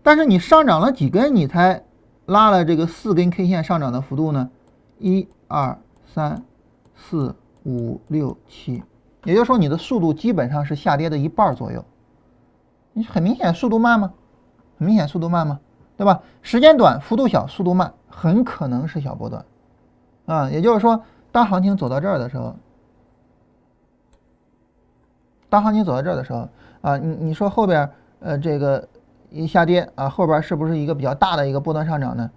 [0.00, 1.82] 但是你上涨了几根，你才
[2.26, 4.48] 拉了这个四根 K 线上涨的幅度呢？
[5.00, 5.76] 一、二、
[6.14, 6.40] 三、
[6.94, 8.80] 四、五、六、七，
[9.24, 11.84] 也就是说你的速度基本上是下跌的一半左右。
[12.92, 14.12] 你很明显速度慢吗？
[14.78, 15.58] 很明显速度慢吗？
[15.96, 16.22] 对吧？
[16.42, 19.44] 时间短，幅度小，速度慢，很可能是小波段
[20.26, 20.48] 啊。
[20.48, 21.02] 也就是说。
[21.32, 22.54] 当行情走到这儿的时候，
[25.48, 26.48] 当行情走到这儿的时候
[26.82, 27.90] 啊，你你说后边
[28.20, 28.86] 呃这个
[29.30, 32.30] 一下跌啊，后边是不是一个比较大的一个波段上涨呢？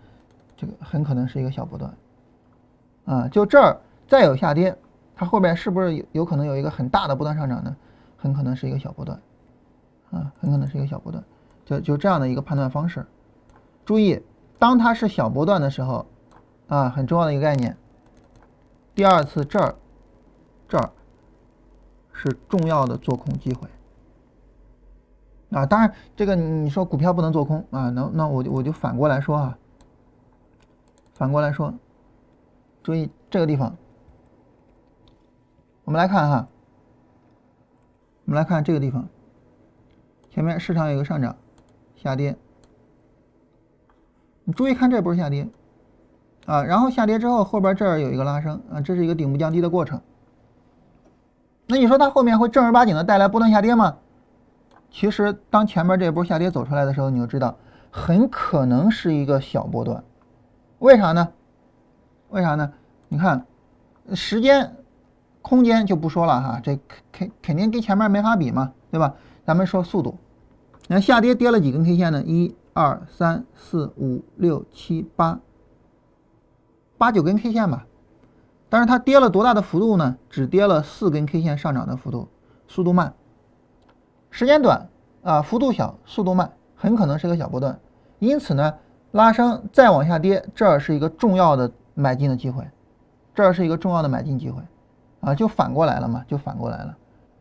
[0.58, 1.94] 这个很可能是一个小波段
[3.06, 3.28] 啊。
[3.28, 3.78] 就这儿
[4.08, 4.76] 再有下跌，
[5.14, 7.76] 它后边是不是有有可能有一个很大的波段上涨呢？
[8.18, 9.20] 很可能是一个小波段
[10.12, 11.24] 啊，很可能是一个小波段。
[11.66, 13.06] 就就这样的一个判断方式。
[13.84, 14.22] 注意，
[14.58, 16.06] 当它是小波段的时候
[16.68, 17.76] 啊，很重要的一个概念。
[18.96, 19.76] 第二次这儿，
[20.70, 20.90] 这儿
[22.14, 23.68] 是重要的做空机会
[25.52, 25.66] 啊！
[25.66, 29.58] 当然，这个你说股票不能做空啊，那那我就我就反过来说啊，
[31.14, 31.74] 反过来说，
[32.82, 33.76] 注意这个地方，
[35.84, 36.48] 我们来看哈，
[38.24, 39.10] 我们来看这个地方，
[40.30, 41.36] 前面市场有个上涨，
[41.98, 42.38] 下跌，
[44.46, 45.50] 你注意看这波下跌。
[46.46, 50.00] 啊，然后下跌之后，后边这儿有一个拉升啊，这是一个顶部降低的过程。
[51.68, 53.98] 那你说它后面会正儿八经的带来波段下跌吗？
[54.92, 57.58] 其实，当前面这波下跌走出来的时候，你就知道
[57.90, 60.04] 很可能是一个小波段。
[60.80, 61.28] 为啥呢？
[62.30, 62.72] 为啥呢？
[63.10, 63.46] 你看，
[64.14, 64.76] 时间、
[65.42, 69.16] 空间就不说了哈，这肯肯肯定跟前面没法比嘛，对吧？
[69.44, 70.16] 咱们说速度，
[70.88, 72.24] 那下跌跌了几根 K 线呢？
[72.24, 75.40] 一、二、三、四、五、六、七、八。
[76.98, 77.86] 八九根 K 线吧，
[78.70, 80.16] 但是它跌了多大的幅度呢？
[80.30, 82.28] 只跌了四根 K 线上涨的幅度，
[82.68, 83.14] 速度慢，
[84.30, 84.88] 时间短
[85.24, 87.78] 啊，幅度小，速度慢，很可能是个小波段。
[88.20, 88.74] 因此呢，
[89.12, 92.66] 拉升再往下跌，这儿是一个重要的买进的机会，
[93.34, 94.62] 这儿是一个重要的买进机会
[95.20, 96.98] 啊，就反过来了嘛，就反过来了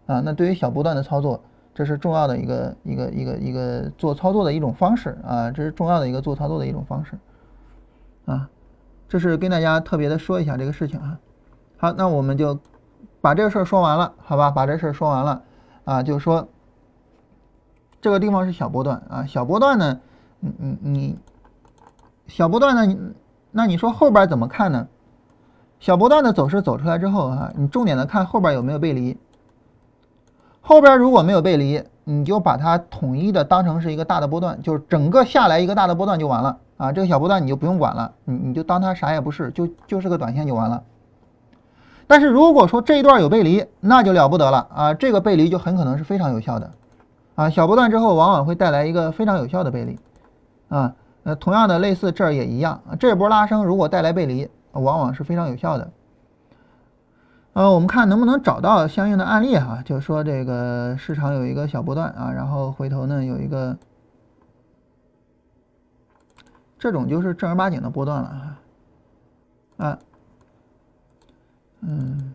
[0.07, 0.21] 啊。
[0.21, 1.41] 那对于小波段的操作，
[1.73, 7.17] 这是重要的一个一个一个一个做操作的一种方式啊，这是重要的一个做操作的一种方式
[8.27, 8.49] 啊。
[9.15, 11.17] 这是跟大家特别的说一下这个事情啊。
[11.77, 12.59] 好，那我们就
[13.21, 14.51] 把这个事儿说完了，好吧？
[14.51, 15.41] 把这事儿说完了
[15.85, 16.49] 啊，就是说
[18.01, 20.01] 这个地方是小波段啊，小波段呢，
[20.41, 21.19] 你你你
[22.27, 23.13] 小波段呢，
[23.53, 24.89] 那你说后边怎么看呢？
[25.79, 29.17] 小波段的走势走出来之后啊，你重点的看后边有没有背离。
[30.61, 36.59] 后边如果没有背离，你就把它统一的当成是一个大的波段，就是整个下来一个大的波段就完了。
[36.77, 40.83] 啊，这个小波段你就不用管了，你你就当它啥也不是，就就是个短线就完了。
[42.07, 44.93] 但是如果说这一段有背离，那就了不得了啊！
[44.93, 46.71] 这个背离就很可能是非常有效的
[47.37, 47.49] 啊。
[47.49, 49.99] 小波段之后往往会带来一个非常有效的背离
[50.69, 50.93] 啊。
[51.23, 55.91] 呃，同样的类似这儿也一样，这波拉升如果带来背离，往往是非常有效的。
[57.53, 63.77] 呃，我们看能不能找到相应的案例哈，就是说这个市场有一个小波段啊，然后回头呢有一个。
[66.85, 68.59] 这种就是正儿八经的波段了，
[69.79, 69.99] 啊，
[71.81, 72.35] 嗯，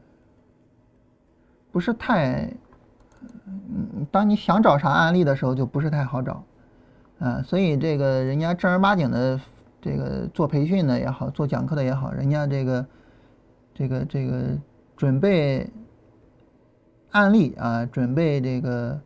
[1.71, 2.51] 不是太，
[3.45, 6.43] 嗯，当你想找啥案例的时候，就不是太好找，
[7.19, 9.39] 啊，所以这个人家正儿八经的
[9.79, 12.85] 这个做培训的也好，做讲课的也好，人家这个
[13.75, 14.57] 这个这个
[14.97, 15.69] 准备
[17.11, 18.99] 案例啊，准备这个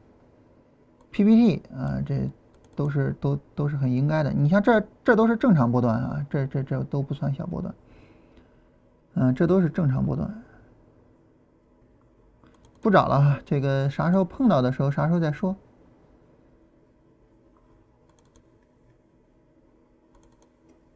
[1.12, 2.30] PPT 啊，这。
[2.76, 7.74] 都是都都是很应该的，你像这这都是正常波段啊，这这这都不算小波段，
[9.14, 10.44] 嗯，这都是正常波段。
[12.82, 15.56] 不找了哈，这个啥时候碰到的时候啥时候再说。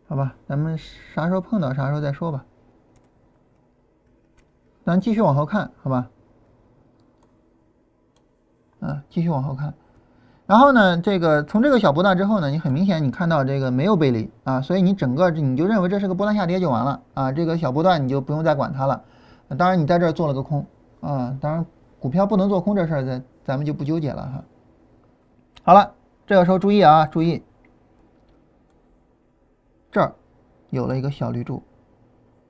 [0.10, 2.46] 好吧，咱们啥时候碰到啥时候再说吧。
[4.86, 6.10] 咱继续往后看，好吧？
[8.80, 9.74] 啊，继续往后看。
[10.48, 19.04] 然后呢，这个从这个小波段之后呢，你很明显你看到这个没有背离啊，所以你整个你就认为这是个波段下跌就完了啊，这个小波段你就不用再管它了。
[19.58, 20.66] 当然你在这儿做了个空
[21.02, 21.66] 啊，当然
[22.00, 24.44] 股票不能做空这事儿咱咱们就不纠结了哈。
[25.64, 25.92] 好了，
[26.26, 27.44] 这个时候注意啊，注意，
[29.92, 30.16] 这儿
[30.70, 31.62] 有了一个小绿柱，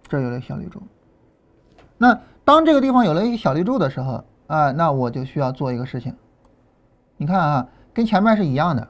[0.07, 0.83] 这有了小绿柱。
[1.97, 6.15] 那当这个地方有了一个小绿柱的时候啊，那我就需要做一个事情，
[7.17, 7.67] 你看啊。
[7.97, 8.87] 跟前面是一样的，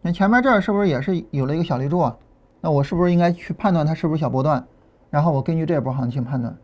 [0.00, 2.16] 那前面这儿是不是也是有了一个小绿柱啊？
[2.60, 4.64] 那我是不是应该去判断它是不是小波段？
[5.10, 6.56] 然后我根据这波行情判断。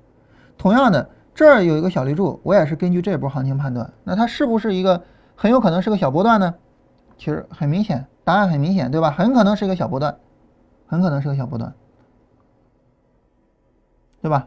[0.56, 3.92] 同样的，这儿有一个小绿柱，我也是根据这波行情判断。
[4.04, 5.02] 那它是不是一个
[5.34, 6.54] 很有可能是个小波段呢？
[7.18, 9.10] 其实很明显，答案很明显，对吧？
[9.10, 10.16] 很可能是一个小波段，
[10.86, 11.74] 很可能是个小波段，
[14.22, 14.46] 对吧？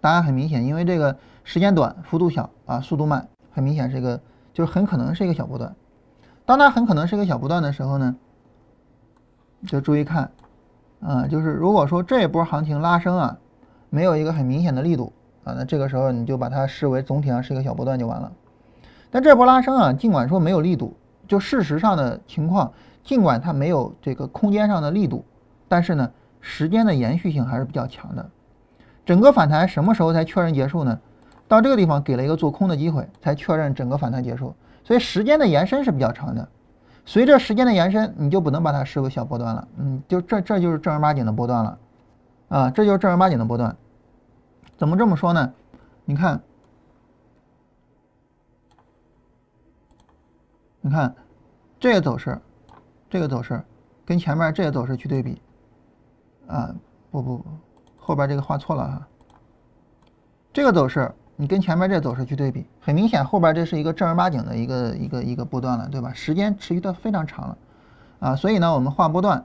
[0.00, 1.16] 答案很明显，因为这个
[1.52, 4.20] 时间短，幅度小啊，速度慢，很明显是一个，
[4.54, 5.74] 就是很可能是一个小波段。
[6.46, 8.14] 当它很可能是一个小波段的时候呢，
[9.66, 10.30] 就注意看，
[11.00, 13.36] 啊，就是如果说这一波行情拉升啊，
[13.88, 18.30] 没有一个很明显的力度啊，那这个时候你就把它视为总体上是一个小波段就完了。
[19.10, 20.94] 但这波拉升啊，尽管说没有力度，
[21.26, 25.24] 就事实上的情况，尽管它没有这个空间上的力度，
[25.66, 28.30] 但是呢，时间的延续性还是比较强的。
[29.04, 31.00] 整个反弹什么时候才确认结束呢？
[31.50, 34.54] 到这个地方给了一个做空的机会，才确认整个反弹结束。
[34.84, 36.48] 所以时间的延伸是比较长的。
[37.04, 39.68] 随着时间的延伸，你就不能把它视为小波段了。
[39.76, 41.78] 嗯，就这这就是正儿八经的波段了，
[42.50, 43.76] 啊，这就是正儿八经的波段。
[44.78, 45.52] 怎么这么说呢？
[46.04, 46.40] 你看，
[50.80, 51.12] 你看
[51.80, 52.40] 这个走势，
[53.08, 53.60] 这个走势
[54.06, 55.42] 跟前面这个走势去对比，
[56.46, 56.72] 啊，
[57.10, 57.44] 不不不。
[57.98, 59.08] 后边这个画错了哈，
[60.52, 66.12] 这个走势你跟前面这走势去对比，很明显后边这是一个正儿八经的一个一个一个波段了，对吧？
[66.12, 67.58] 时间持续的非常长了，
[68.18, 69.42] 啊，所以呢，我们画波段，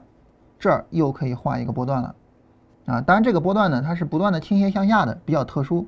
[0.58, 2.14] 这儿又可以画一个波段了，
[2.84, 5.86] 啊，当然这个波段呢，它是不断的倾斜向下的，比较特殊，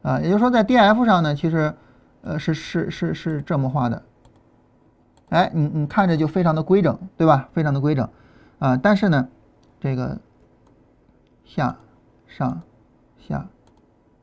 [0.00, 1.74] 啊，也就是说在 D F 上呢，其实，
[2.22, 4.02] 呃，是是是是这么画的，
[5.28, 7.46] 哎，你你看着就非常的规整，对吧？
[7.52, 8.08] 非常的规整，
[8.58, 9.28] 啊，但是呢，
[9.78, 10.18] 这个。
[11.44, 11.76] 下，
[12.28, 12.62] 上，
[13.18, 13.44] 下，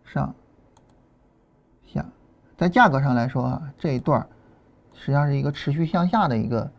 [0.05, 0.33] 上，
[2.57, 4.25] 在价格上来说啊，这一段
[4.93, 6.69] 实际上是一个持续向下的一个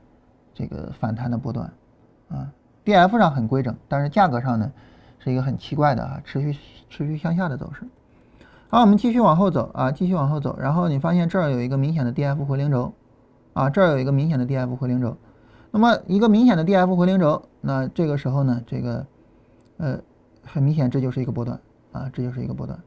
[0.53, 1.73] 这个反弹的波段
[2.29, 2.53] 啊。
[2.85, 4.71] D F 上很规整，但是价格上呢
[5.19, 6.59] 是一个很奇怪的啊，持续
[6.91, 7.87] 持续向下的走势。
[8.69, 12.93] 好，我们继续往后走啊，继续往后走，然后你发现这儿有一个明显的 D F 回零轴
[13.53, 15.17] 啊，这儿有一个明显的 D F 回零轴。
[15.71, 19.07] 那么一个明显的 D F 回零轴，那这个时候呢，这个
[19.79, 19.99] 呃。
[20.51, 21.61] 很明显，这就是一个波段
[21.93, 22.79] 啊，这就是一个波段。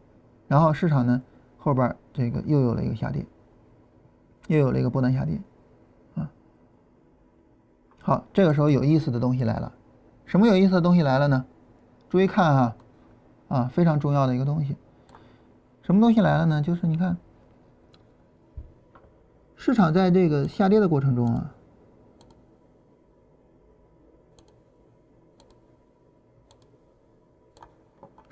[0.47, 1.21] 然后市场呢，
[1.59, 3.25] 后边这个又有了一个下跌，
[4.47, 5.39] 又有了一个波段下跌
[6.15, 6.29] 啊。
[7.99, 9.73] 好，这个时候有意思的东西来了，
[10.25, 11.45] 什么有意思的东西来了呢？
[12.09, 12.75] 注意看哈，
[13.47, 14.75] 啊，非常重要的一个东西，
[15.81, 16.61] 什么东西来了呢？
[16.61, 17.17] 就是你看，
[19.55, 21.53] 市场在这个下跌的过程中啊。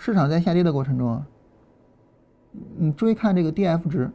[0.02, 1.28] 市场在下跌的过程中啊，
[2.52, 4.12] 你注意看这个 D F 值，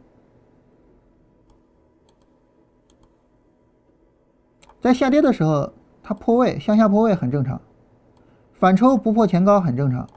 [4.81, 5.71] 在下跌的时候，
[6.03, 7.59] 它破位向下破位很正常，
[8.53, 10.07] 反抽不破前高很正常，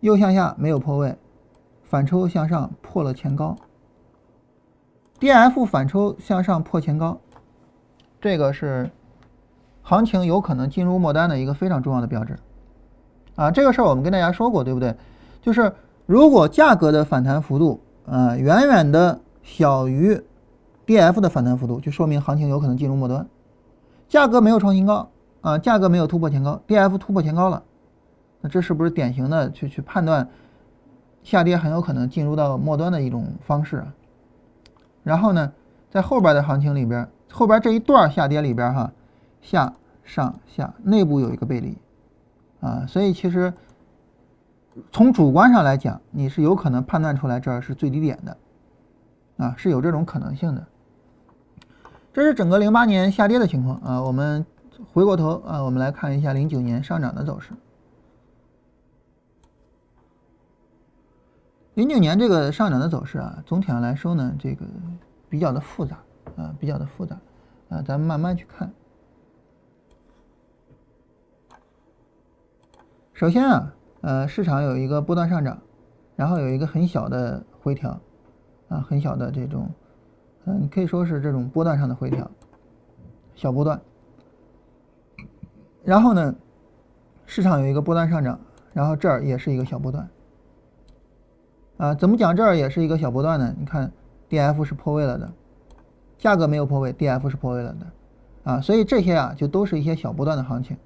[0.00, 1.16] 又向下没有破位，
[1.82, 3.56] 反抽向上破了前高
[5.18, 7.18] ，D F 反抽向上破前高，
[8.20, 8.90] 这个是
[9.82, 12.38] 行情有可能进入末端的一个非常重要的标志。
[13.34, 14.94] 啊，这个事儿我们跟大家说过，对不对？
[15.40, 15.72] 就是
[16.08, 20.18] 如果价格的反弹幅度啊远远的小于
[20.86, 23.28] D F 的反弹幅度，就说明行情有可能进入末端。
[24.08, 25.10] 价格没有创新高
[25.42, 27.62] 啊，价格没有突破前高，D F 突破前高了，
[28.40, 30.26] 那这是不是典型的去去判断
[31.22, 33.92] 下跌很有可能进入到末端的一种方式啊？
[35.02, 35.52] 然后呢，
[35.90, 38.90] 在后边的行情里边，后边这一段下跌里边哈，
[39.42, 41.76] 下上下内部有一个背离。
[42.60, 43.52] 啊，所以其实
[44.92, 48.36] 从主观上来讲，你是有可能判断出来这儿是最低点的，
[49.36, 50.66] 啊，是有这种可能性的。
[52.12, 54.02] 这是整个零八年下跌的情况啊。
[54.02, 54.44] 我们
[54.92, 57.50] 回过头啊，我们来看一下零九年上涨的走势。
[61.74, 64.66] 零九年这个上涨的走势啊，总体上来说呢，这个
[65.28, 65.98] 比较的复杂
[66.36, 67.16] 啊，比较的复杂
[67.68, 68.72] 啊，咱们慢慢去看。
[73.14, 75.58] 首先啊，呃，市场有一个波段上涨，
[76.14, 77.90] 然后有一个很小的回调，
[78.68, 79.68] 啊，很小的这种，
[80.44, 82.30] 嗯，你可以说是这种波段上的回调，
[83.34, 83.80] 小波段。
[85.82, 86.34] 然后呢，
[87.26, 88.38] 市场有一个波段上涨，
[88.72, 90.08] 然后这儿也是一个小波段，
[91.78, 93.52] 啊，怎么讲这儿也是一个小波段呢？
[93.58, 93.90] 你看
[94.28, 95.32] ，D F 是破位了的，
[96.18, 100.76] 价格没有破位，D F 是破位了的，啊，所以这些啊就都是一些小波段的行情，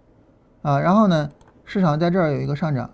[0.63, 1.31] 啊，然后呢？
[1.65, 2.91] 市场在这儿有一个上涨，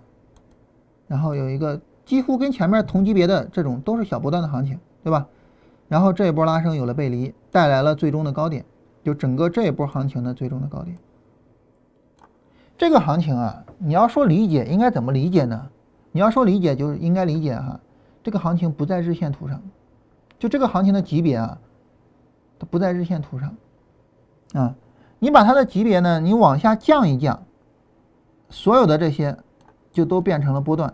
[1.09, 5.27] 然后有一个几乎跟前面同级别的这种都是小波段的行情，对吧？
[5.89, 8.63] 然后这一波拉升有了背离，带来了最终的高点，
[9.03, 10.95] 就整个这一波行情的最终的高点。
[12.77, 15.69] 这个行情啊，你要说理解应该怎么理解呢？
[16.11, 17.79] 你要说理解就是应该理解哈，
[18.23, 19.61] 这个行情不在日线图上，
[20.37, 21.57] 就这个行情的级别啊，
[22.59, 23.55] 它不在日线图上
[24.53, 24.75] 啊。
[25.17, 27.43] 你把它的级别呢，你往下降一降。
[28.51, 29.37] 所有的这些
[29.91, 30.91] 就都变成了波段，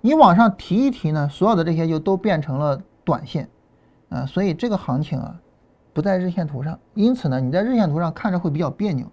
[0.00, 3.48] 你往上提一提呢，所有的这些就都变成了短线，
[4.08, 5.40] 啊，所以这个行情啊
[5.92, 9.06] 不在日线图上，因此呢你在日线图上看着会比较别扭，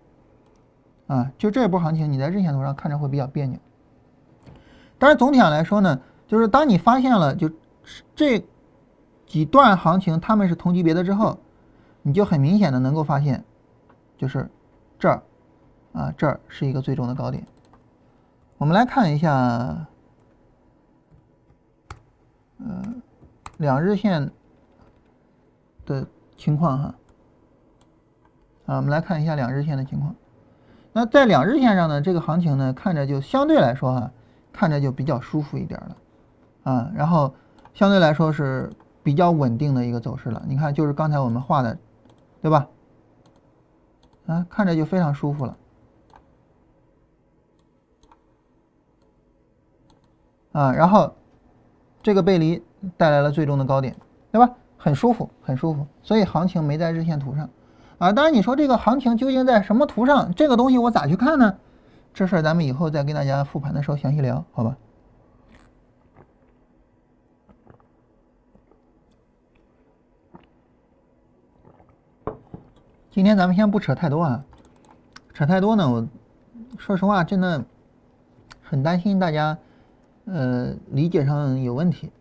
[1.07, 3.59] 啊，就这波行情你在日线图上看着会比较别扭。
[4.97, 7.49] 但是总体上来说呢，就是当你发现了就
[8.15, 8.43] 这
[9.25, 11.37] 几段行情他们是同级别的之后，
[12.01, 13.43] 你就很明显的能够发现，
[14.17, 14.49] 就是
[14.99, 15.21] 这儿。
[15.93, 17.41] 啊，这儿是一个最终的高点。
[18.57, 19.87] 我们来看一下，
[22.67, 22.83] 呃，
[23.57, 24.31] 两日线
[25.85, 26.05] 的
[26.35, 26.95] 情况哈。
[28.65, 30.15] 啊，我们来看一下两日线的情况。
[30.91, 34.11] 那在两日线上呢，这个行情呢，看着就相对来说哈，
[34.51, 35.97] 看着就比较舒服一点了。
[36.63, 37.35] 啊，然后
[37.73, 38.71] 相对来说是
[39.03, 40.43] 比较稳定的一个走势了。
[40.47, 41.77] 你看，就是刚才我们画的，
[42.41, 42.67] 对吧？
[44.25, 45.57] 啊，看着就非常舒服了。
[50.53, 51.13] 啊，然后
[52.05, 52.61] 这个背离
[52.97, 53.95] 带来了最终的高点，
[54.31, 54.53] 对吧？
[54.77, 55.87] 很舒服，很舒服。
[56.03, 57.49] 所以行情没在日线图上，
[57.97, 60.31] 啊，当然你说这个行情究竟在什么图上？
[60.35, 61.57] 这个东西我咋去看呢？
[62.13, 64.77] 这事儿咱们以后再跟大家复盘的时候详细聊，好吧？
[73.09, 74.45] 今天咱们先不扯太多啊，
[75.33, 76.07] 扯太多呢，我
[76.77, 77.65] 说实话真的
[78.61, 79.57] 很担心大家。
[80.25, 82.11] 呃，理解上有问题，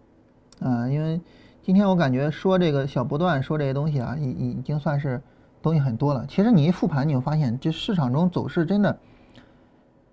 [0.60, 1.20] 啊，因为
[1.62, 5.22] 今天我感觉说这个小波段，说这些东西啊，已已经算是
[5.62, 6.26] 东西很多了。
[6.28, 8.98] 其实你一复盘，你会发现这市场中走势真的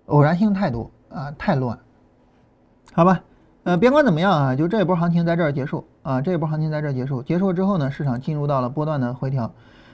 [0.06, 1.78] 偶然性太多啊，太乱。
[2.94, 3.22] 好吧，
[3.64, 9.52] 呃，别管怎么样啊，就这一波行情在这儿结束啊，这一波行情在这儿结束，结束之后呢，市场进入到了波段的回调。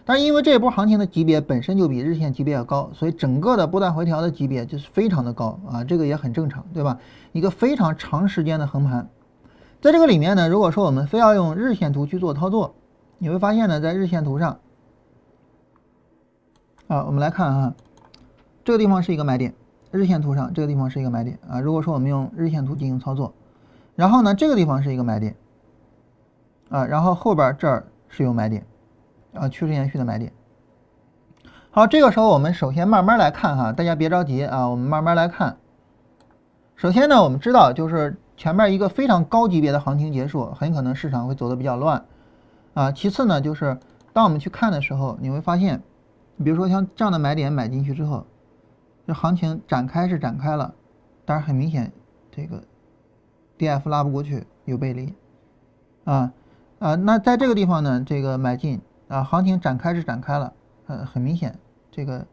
[0.08, 6.98] 但是因为这一波行情的级别本身就比日线级别要高，所以整个的波段回调的级别就是非常的高啊，这个也很正常，对吧？
[7.32, 9.06] 一个非常长时间的横盘，
[9.82, 12.74] 在这个里面呢，如果说我们非要用日线图去做操作，
[13.18, 14.58] 你会发现呢，在日线图上，
[16.86, 17.74] 啊，我们来看啊，
[18.64, 19.52] 这个地方是一个买点，
[19.90, 21.60] 日线图上这个地方是一个买点啊。
[21.60, 23.34] 如果说我们用日线图进行操作，
[23.94, 25.36] 然后呢，这个地方是一个买点，
[26.70, 28.64] 啊，然后后边这儿是有买点。
[29.34, 30.32] 啊，趋势延续的买点。
[31.70, 35.58] 好，这个时候我们首先慢慢来看哈，大家别着急啊，我们慢慢来看。
[36.76, 42.04] 首先呢，我们知道就是前面一个非常高级别的行情结束，很可能市场会走的比较乱
[42.74, 42.90] 啊。
[42.90, 43.78] 其次呢，就是
[44.12, 45.82] 当我们去看的时候，你会发现，
[46.42, 48.26] 比如说像这样的买点买进去之后，
[49.06, 50.74] 这行情展开是展开了，
[51.24, 51.92] 但是很明显
[52.30, 52.62] 这个
[53.58, 55.14] D F 拉不过去，有背离
[56.04, 56.32] 啊
[56.78, 56.94] 啊。
[56.94, 58.80] 那在这个地方呢，这个买进。
[59.08, 60.52] 啊，行情展开是展开了，
[60.86, 61.58] 呃，很明显，
[61.90, 62.26] 这个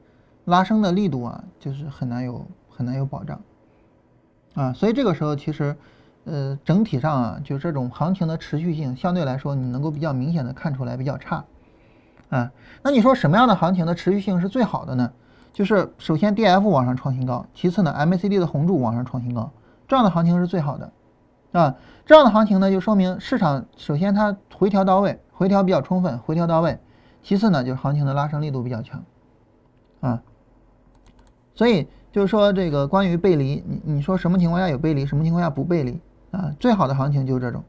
[0.44, 3.40] 拉升的力度啊，就是很难有很难有保障，
[4.56, 5.74] 啊，所以这个时候其实，
[6.26, 11.46] 呃，整体上啊，就这种行情的持续性相对来说，你能够比较明显的看出来比较差，
[12.30, 12.52] 啊，
[12.84, 15.12] 那你说什么样的行情的持续性是最好的呢？
[15.54, 19.50] 就是首先 D F 往上创新高，其次呢 M A C D 的红柱往上创新高，
[19.88, 20.92] 这样的行情是最好的，
[21.54, 21.74] 啊，
[22.06, 25.18] 这样的行情呢，就说明市场首先它回调到位。
[25.36, 26.80] 回调比较充分，回调到位。
[27.22, 29.04] 其次呢，就是行情的拉升力度比较强，
[30.00, 30.22] 啊，
[31.56, 36.00] 所以就是说这个关于背离，你你说什么情况下有背离，什么情况下不背离
[36.32, 36.52] 啊？
[36.60, 37.64] 最好的行情就是这种，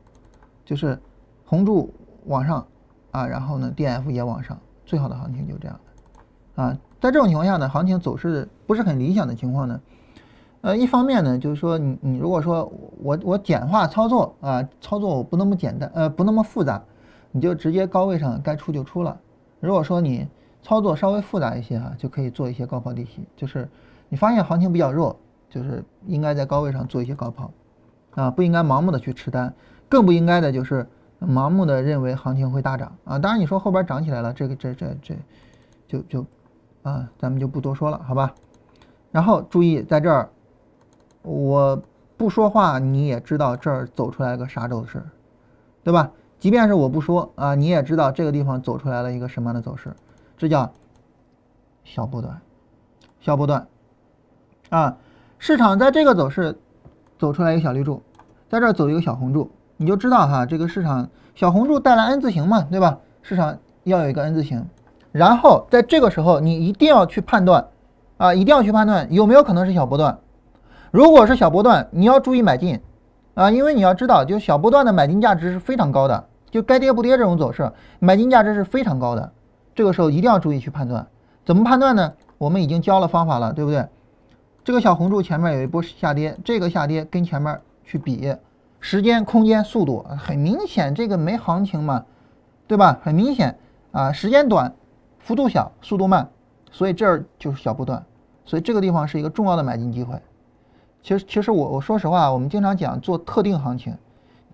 [0.65, 0.99] 就是
[1.45, 1.93] 红柱
[2.27, 2.67] 往上
[3.13, 5.81] 啊，然后呢，D F 也往上，最好的行情就这样
[6.55, 6.79] 的啊。
[7.01, 9.81] 在这种情况下呢，行情走势不是很理想的情况呢，
[10.61, 16.83] 呃，一方面呢，就是说你你如果说我我简化操作啊，操作我不那么简单，呃，不那么复杂，
[17.33, 19.19] 你就直接高位上该出就出了。
[19.61, 20.27] 如果说你
[20.63, 23.69] 操作稍微复杂一些哈，就可以做一些高抛低吸，就是
[24.09, 25.19] 你发现行情比较弱，
[25.49, 27.51] 就是应该在高位上做一些高抛，
[28.15, 29.53] 啊，不应该盲目的去持单，
[29.89, 30.87] 更不应该的就是
[31.21, 33.19] 盲目的认为行情会大涨啊。
[33.19, 35.15] 当然你说后边涨起来了，这个这这这
[35.87, 36.27] 就就
[36.83, 38.35] 啊，咱们就不多说了，好吧？
[39.11, 40.29] 然后注意在这儿。
[41.29, 41.83] 我
[42.17, 45.03] 不说话，你也知道这儿走出来个啥走势，
[45.83, 46.13] 对吧？
[46.39, 49.95] 即便是我不说啊，你也知道这个地方走出来了一个什么样的走势，
[50.37, 50.71] 这叫
[51.85, 52.41] 小波段，
[53.21, 53.67] 小波段
[54.71, 54.97] 啊。
[55.39, 56.59] 市场在这个走势
[57.19, 58.03] 走出来一个小绿柱，
[58.49, 62.99] 在这儿走一个小红柱，你就知道哈，这个市场小红柱带来 N 字形嘛，对吧？
[63.21, 64.65] 市场要有一个 N 字形，
[65.13, 67.69] 然后在这个时候你一定要去判断
[68.17, 70.19] 啊，一定要去判断有没有可能是小波段。
[70.91, 72.81] 如果是小波段，你要注意买进，
[73.37, 79.31] 啊，因为你要知道，就小波段的买进价值是非常高的，就该跌不跌这种走势，买进价值是非常高的。
[79.75, 81.07] 这个时候一定要注意去判断，
[81.45, 82.15] 怎么判断呢？
[82.39, 83.87] 我们已经教了方法了，对不对？
[84.65, 88.35] 这个小红柱前面有一波下跌，这个下跌跟前面去比，
[88.81, 92.07] 时间、空间、速度，很明显这个没行情嘛，
[92.67, 92.99] 对吧？
[93.03, 93.59] 很明显
[93.93, 94.75] 啊，时间短，
[95.19, 96.27] 幅度小，速度慢，
[96.73, 98.03] 所以这儿就是小波段，
[98.47, 100.19] 所以这个地方是一个重要的买进机会。
[101.07, 103.97] 其实，其实我我说实话，我们经常讲做特定行情，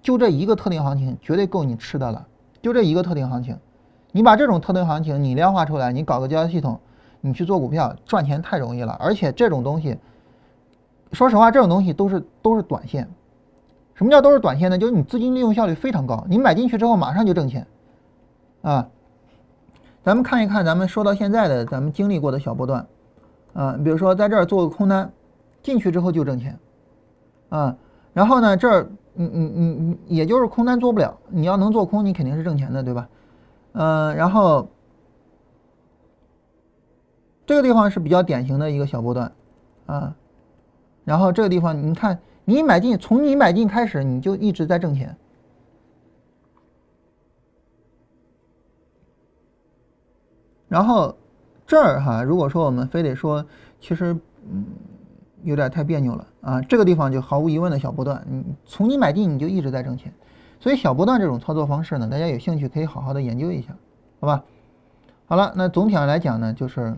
[0.02, 2.26] 就这一个特定行情绝对够你吃的了。
[2.60, 3.56] 就这一个特定行情，
[4.10, 6.78] 你把这种特定行情你量化出来，你搞个交易系统，
[7.22, 8.94] 你去做股票赚钱太容易了。
[9.00, 9.96] 而且这种东西，
[11.12, 13.08] 说实话，这种东西都是都是短线。
[13.94, 14.76] 什么叫都是短线呢？
[14.76, 17.66] 就是你资金利用效率非常高，你买进去之后马上就挣钱
[18.60, 18.86] 啊。
[20.04, 22.86] 咱们看一看咱们说到现在的咱们经历过的小波段
[23.54, 25.10] 啊，比如说在这儿做个空单。
[25.62, 26.58] 进去之后就挣钱，
[27.48, 27.76] 啊，
[28.12, 29.66] 然后呢，这儿，你你你
[30.08, 33.08] 你，也就是空单做不了，你要能做空，你肯定是挣钱的，对吧？
[33.74, 34.66] 嗯，然后
[37.46, 39.32] 这个地方是比较典型的一个小波段，
[39.86, 40.16] 啊，
[41.04, 45.16] 然后这个地方你看，你买进，从你买进开始，你就一直在挣钱，
[50.66, 51.16] 然后
[51.64, 53.46] 这儿哈，如果说我们非得说，
[53.80, 54.12] 其实，
[54.50, 54.66] 嗯。
[55.44, 56.62] 有点太别扭了啊！
[56.62, 60.12] 这个地方就毫无疑问的小波段，你从你买进你就一直在挣钱，
[60.60, 63.74] 所以小波段这种操作方式呢，大家有兴趣可以好好的研究一下，
[64.20, 64.44] 好吧？
[65.26, 66.96] 好了，那总体上来讲呢，就是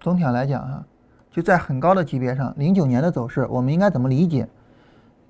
[0.00, 0.86] 总体上来讲啊，
[1.30, 4.48] 就在很高的级别上，零九年的走势我们应该怎么理解？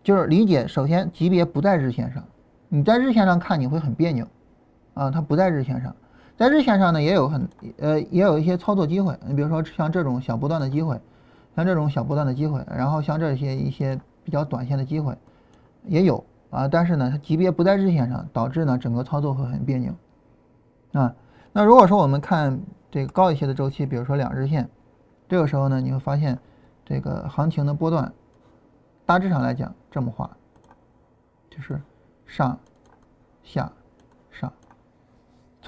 [0.03, 2.22] 就是理解，首先级别不在日线上，
[2.68, 4.26] 你在日线上看你会很别扭
[4.94, 5.94] 啊，它不在日线上。
[6.39, 9.18] 在日线上呢，也有很呃，也有一些操作机会。
[9.26, 11.01] 你比如说像这种小波段的机会，
[11.57, 15.18] 像这种小波段的机会，然后像这些一些比较短线的机会，
[15.82, 16.68] 也有啊。
[16.68, 19.93] 但是呢，它级别不在日线上，导致呢整个操作会很别扭
[20.93, 21.12] 啊。
[21.53, 22.57] 那如果说我们看
[22.89, 24.70] 这个高一些的周期，比如说两日线，
[25.28, 26.39] 这个时候呢，你会发现
[26.84, 28.12] 这个行情的波段
[29.05, 30.30] 大致上来讲这么画，
[31.51, 31.80] 就是
[32.26, 32.57] 上
[33.43, 33.72] 下。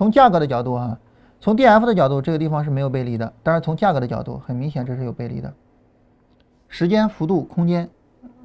[0.01, 0.99] 从价格的角度啊，
[1.43, 3.31] 从 D F 的角度，这个地方是没有背离的。
[3.43, 5.53] 但是从价格的角度，很明显这是有背离的。
[6.69, 7.87] 时间、幅度、空间，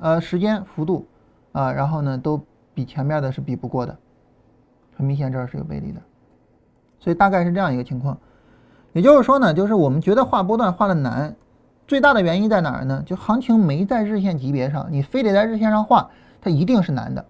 [0.02, 1.08] 呃，时间、幅度
[1.54, 2.42] 啊，然后呢，都
[2.74, 3.98] 比前面的是比不过的。
[4.98, 6.02] 很明显这是有背离的，
[7.00, 8.18] 所以大概是这样一个情况。
[8.92, 11.34] 也就是说呢，就是我们觉得画波段画的难，
[11.88, 13.02] 最大的原因在哪儿呢？
[13.06, 16.10] 就行情没在日线级别上，你非得在日线上画，
[16.42, 17.26] 它一定是难的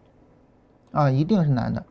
[0.93, 1.85] 啊，一定是难的。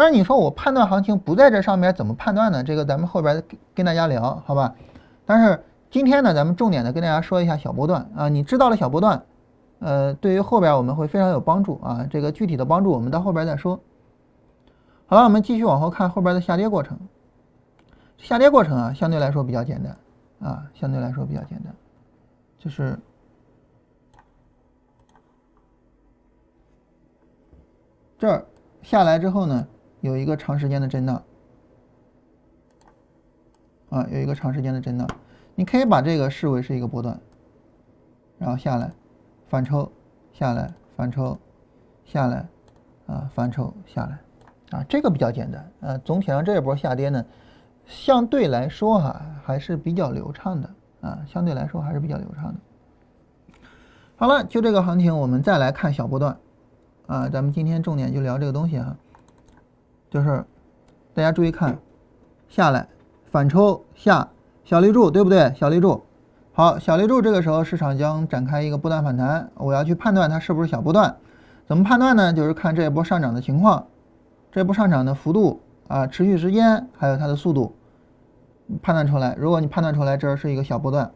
[0.00, 2.64] 但是你说我判断行情不在这上面，怎么判断呢？
[2.64, 3.42] 这个咱们后边
[3.74, 4.74] 跟大家聊，好吧？
[5.26, 8.26] 但是今天呢，咱们重点的跟大家说一下小波段啊。
[8.26, 9.22] 你知道了小波段，
[9.80, 12.06] 呃，对于后边我们会非常有帮助啊。
[12.10, 13.78] 这个具体的帮助我们到后边再说。
[15.06, 16.98] 好了，我们继续往后看后边的下跌过程。
[18.16, 19.94] 下跌过程啊，相对来说比较简单
[20.50, 21.74] 啊，相对来说比较简单，
[22.58, 22.98] 就是
[28.18, 28.46] 这儿
[28.80, 29.66] 下来之后呢。
[30.00, 31.22] 有一个长时间的震荡，
[33.90, 35.06] 啊，有一个长时间的震荡，
[35.54, 37.20] 你可以把这个视为是一个波段，
[38.38, 38.90] 然后下来，
[39.48, 39.90] 反抽，
[40.32, 41.38] 下来，反抽，
[42.04, 42.48] 下来，
[43.06, 47.24] 啊，反抽下来，啊，这个比较简单，呃，总体上这一波下跌呢，
[47.84, 50.70] 相对来说哈还是比较流畅的，
[51.02, 52.60] 啊，相对来说还是比较流畅的。
[54.16, 56.38] 好了，就这个行情，我们再来看小波段，
[57.06, 58.96] 啊，咱们今天重点就聊这个东西哈。
[60.10, 60.44] 就是
[61.14, 61.78] 大家注意看，
[62.48, 62.86] 下来
[63.26, 64.28] 反抽下
[64.64, 65.54] 小绿柱，对不对？
[65.54, 66.02] 小绿柱，
[66.52, 71.16] 好，小立柱这个时候市场将展开一个波段反弹，我要去判断它是不是小波段。
[71.64, 72.32] 怎么判断呢？
[72.32, 73.86] 就是看这一波上涨的情况，
[74.50, 77.72] 这波上涨的幅度啊，持续时间，还有它的速度，
[78.82, 79.36] 判断出来。
[79.38, 81.08] 如果你判断出来这是一个小波段，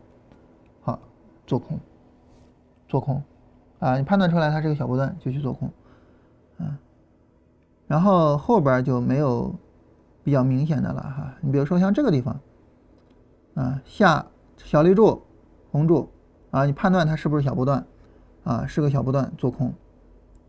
[0.82, 0.97] 好，
[1.45, 1.76] 做空，
[2.88, 3.20] 做空，
[3.80, 5.68] 啊，你判断出来它是个小波段就去做空，
[7.87, 9.55] 然后后边就没有
[10.22, 11.35] 比较明显的了哈。
[11.41, 12.41] 你比如说像这个地方，
[13.55, 14.26] 啊，下
[14.59, 15.22] 小立柱。
[15.74, 16.09] 红柱
[16.53, 17.85] 啊，你判断它是不是小波段
[18.45, 18.64] 啊？
[18.64, 19.74] 是个小波段，做空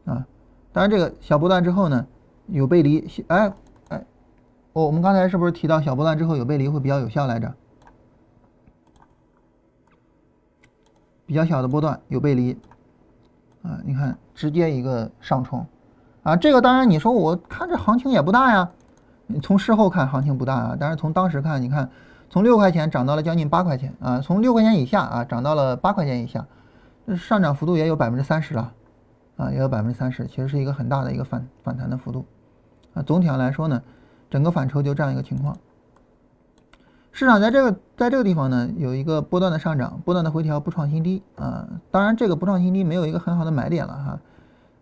[0.05, 0.27] 啊。
[0.71, 2.05] 当然，这个小波段之后呢，
[2.45, 3.51] 有背离，哎
[3.87, 4.05] 哎，
[4.71, 7.55] 我我们刚才是不是提到小波段之后有背离会比较有效来着？
[11.25, 12.55] 比较小的波段有背离
[13.63, 15.65] 啊，你看直接一个上冲
[16.25, 16.35] 啊。
[16.35, 18.69] 这个当然你说我看这行情也不大呀，
[19.27, 21.89] 你从事后看行情不大啊，但是从当时看，你看。
[22.27, 26.45] 从六块钱涨到了将近八块钱啊，从六块钱以下啊涨到了八块钱以下，
[27.15, 28.73] 上涨幅度也有百分之三十了，
[29.37, 32.25] 啊，也有百分之三十，其实是一个很大的一个反反弹的幅度，
[32.95, 33.81] 啊，总体上来说呢，
[34.29, 35.55] 整个反抽就这样一个情况。
[37.11, 44.19] 市场在这个在这个地方呢，有一个波段的上涨，波段的回调不创新低啊，当然这个不创新低没有一个很好的买点了哈，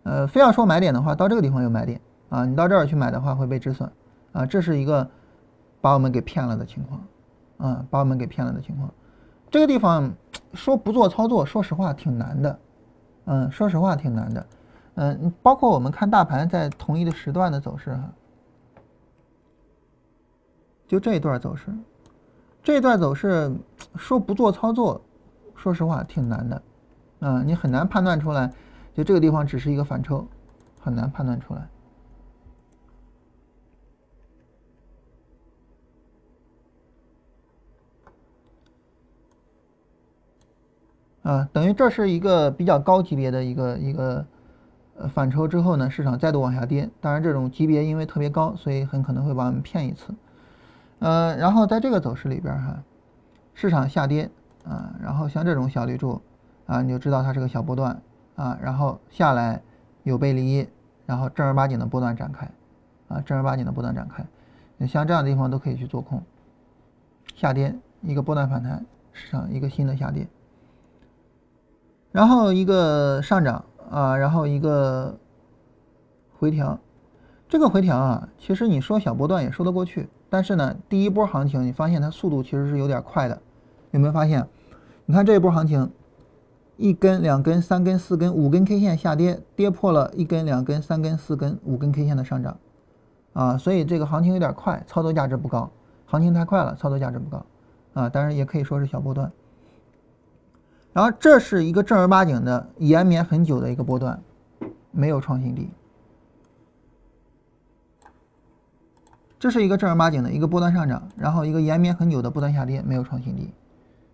[0.04, 3.90] 呃，非要说买点的话，到这个地方有买点啊，你到这儿去买的话会被止损
[4.32, 5.06] 啊，这是一个
[5.80, 7.00] 把我们给骗了的情况。
[7.56, 8.92] 啊，把我们给骗了的情况，
[9.48, 10.12] 这个地方
[10.54, 12.58] 说不做操作，说实话挺难的，
[13.26, 14.46] 嗯，说实话挺难的，
[14.96, 18.12] 嗯，包括我们看大盘在同一的时段的走势哈，
[20.88, 21.72] 就这一段走势，
[22.60, 23.54] 这一段走势
[23.94, 25.00] 说不做操作，
[25.54, 26.62] 说实话挺难的，
[27.20, 28.52] 嗯，你很难判断出来，
[28.94, 30.26] 就这个地方只是一个反抽，
[30.80, 31.68] 很难判断出来。
[41.24, 44.26] 啊，等于这是一个比较高级别的一个一个
[44.94, 46.88] 呃反抽之后呢，市场再度往下跌。
[47.00, 50.14] 当然，这种级别因为特别高，所以很可能会把我们骗一次。
[50.98, 52.82] 呃，然后在这个走势里边哈，
[53.54, 54.30] 市场下跌
[54.64, 56.20] 啊，然后像这种小绿柱
[56.66, 58.02] 啊，你就知道它是个小波段
[58.36, 59.62] 啊，然后下来
[60.02, 60.68] 有背离，
[61.06, 62.50] 然后正儿八经的波段展开
[63.08, 64.24] 啊，正儿八经的波段展开。
[64.76, 66.22] 你像这样的地方都可以去做空。
[67.34, 70.26] 下跌一个波段反弹，市场一个新的下跌。
[72.12, 75.18] 然后一个上涨啊，然后一个
[76.38, 76.78] 回调，
[77.48, 83.40] 这个回调啊，其实你说小波段也说得过去，但是呢，第一波行情你发现它速度其实是有点快的，
[83.90, 84.46] 有没有发现？
[85.06, 85.90] 你看这一波行情，
[86.76, 92.56] 一根、两根、三根、四根、五根 K 线下跌，跌破了一根、两根、三根、四根、五根 K 线的上涨，
[93.32, 95.70] 啊，所以这个行情有点快，操作价值不高，
[96.06, 97.46] 行情太快了，操作价值不高，
[97.94, 99.30] 啊，当然也可以说是小波段。
[100.92, 104.20] 然后这是一个正儿八经的延绵很久的一个波段，
[104.90, 105.70] 没有创新低。
[109.38, 113.52] 这是一个正儿八经的一个波段上涨，然后一个延绵很久的波段下跌，没有创新低，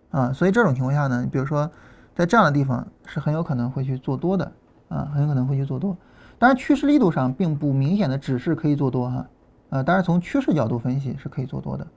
[0.09, 1.71] 啊，所以这种情况下呢，比如说
[2.15, 4.51] 在这样的地方是很有可能会去做多的，
[4.89, 5.95] 啊，很有可能会去做多。
[6.37, 9.27] 当然趋势力度上并不明显的指示可以做多哈，
[9.69, 11.87] 啊，当然从趋势角度分析是可以做多的。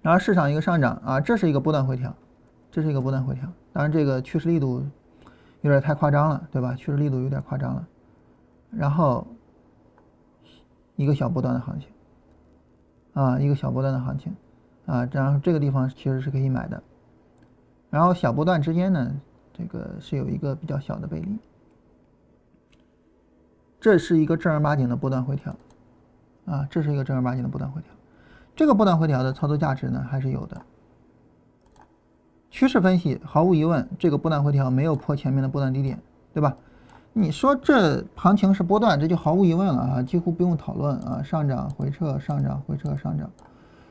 [0.00, 2.14] 然后市场一个上涨啊，这是一个波段回调，
[2.70, 3.48] 这是一个波段回调。
[3.72, 4.84] 当然这个趋势力度
[5.60, 6.74] 有点太夸张了，对吧？
[6.74, 7.86] 趋势力度有点夸张了。
[8.70, 9.26] 然后
[10.96, 11.88] 一个小波段的行情
[13.14, 14.34] 啊，一个小波段的行情
[14.86, 16.82] 啊，然后这个地方其实是可以买的。
[17.92, 19.12] 然后小波段之间呢，
[19.52, 21.38] 这个是有一个比较小的背离。
[23.78, 25.54] 这是一个正儿八经的波段回调
[26.46, 27.90] 啊，这是一个正儿八经的波段回调。
[28.56, 30.58] 这个波段回调的操作价值呢还是有的。
[32.50, 36.00] 趋势分析，毫无疑问，这个波段回调没有破前面的波段低点，
[36.32, 36.56] 对吧？
[37.12, 43.30] 你说这行情是波段，这就毫无疑问了啊，几乎不用讨论啊，上涨回撤，上涨回撤，上涨，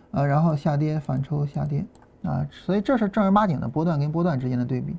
[0.10, 1.86] 啊，然后下跌反抽下跌
[2.24, 4.96] 啊，所以这是正儿八经的波段跟波段之间的对比。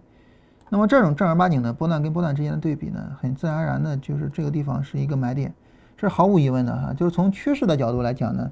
[0.69, 5.53] 那么这种正儿八经的波段跟波段之间的对比呢，很自然而然的就是这个地方是一个买点，
[5.97, 8.51] 这是毫无疑问的哈，就是从趋势的角度来讲呢。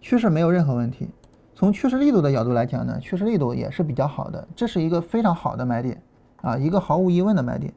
[0.00, 1.08] 趋势没有任何问题，
[1.56, 6.00] 从趋势力度的角度来讲呢，趋势力度也是比较好的，这是一个非常好的买点
[6.40, 7.74] 啊，一个毫无疑问的买点，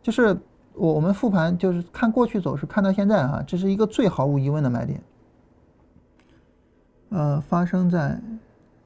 [0.00, 0.36] 就是
[0.74, 5.02] 我我们复盘就是看过去走势，看到现在哈，这是一个最毫无疑问的买点。
[7.08, 8.20] 呃，发生在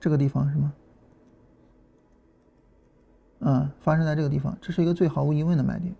[0.03, 0.73] 这个地方是吗？
[3.39, 5.95] 嗯，发生在这个地方，这是一个最毫无疑问的买点。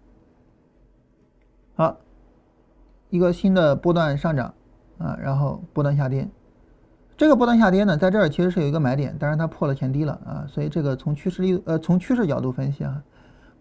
[1.77, 1.97] 好，
[3.11, 4.53] 一个新的波段上涨
[4.99, 6.29] 啊，然后波段下跌。
[7.17, 13.01] 这个波段下跌呢，在这儿其实是有一个买点，但是它破了前低了啊，所以这个从趋势力呃从趋势角度分析啊，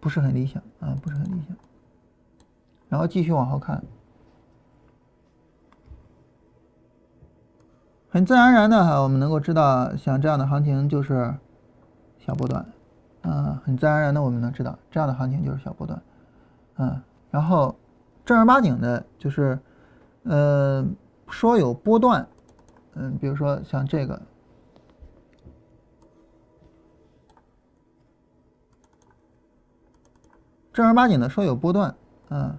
[0.00, 1.56] 不是很理想啊，不是很理想。
[2.88, 3.80] 然后继续往后看，
[8.12, 11.34] 很自然而然的哈，我们能够知道，像这样的行情就是
[12.18, 12.62] 小波段，
[13.22, 16.02] 啊，很自然而然的我们能知道，这样的行情就是小波段，
[16.76, 17.00] 嗯，
[17.30, 17.74] 然后
[18.22, 19.58] 正儿八经的，就是
[20.24, 20.84] 呃
[21.30, 22.28] 说有波段。
[22.94, 24.20] 嗯，比如说像这个，
[30.74, 31.94] 正儿八经的说有波段，
[32.28, 32.58] 嗯，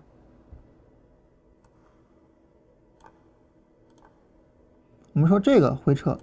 [5.13, 6.17] 我们说这个回撤，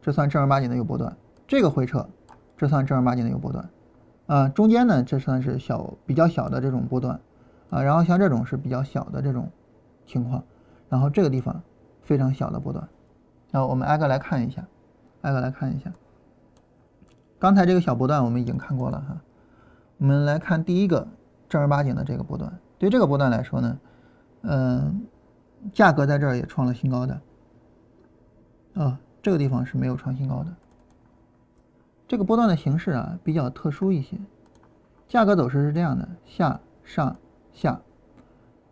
[0.00, 1.12] 这算正儿八经的有波段；
[1.46, 2.08] 这个回撤，
[2.56, 3.68] 这算正儿八经的有波段，
[4.26, 7.20] 啊，中间呢，这算是小比较小的这种波段，
[7.68, 9.50] 啊，然后像这种是比较小的这种
[10.06, 10.44] 情况，
[10.88, 11.60] 然后这个地方
[12.00, 12.88] 非常小的波段。
[13.50, 14.64] 然后我们挨个来看一下，
[15.22, 15.92] 挨个来看一下。
[17.40, 19.20] 刚才这个小波段我们已经看过了哈，
[19.98, 21.08] 我们来看第一个
[21.48, 22.56] 正儿八经的这个波段。
[22.78, 23.78] 对这个波段来说呢，
[24.42, 25.02] 嗯，
[25.72, 27.20] 价格在这儿也创了新高的，
[28.76, 30.54] 啊，这个地方是没有创新高的。
[32.06, 34.16] 这个波段的形式啊比较特殊一些，
[35.08, 37.16] 价格走势是这样的：下上
[37.52, 37.80] 下，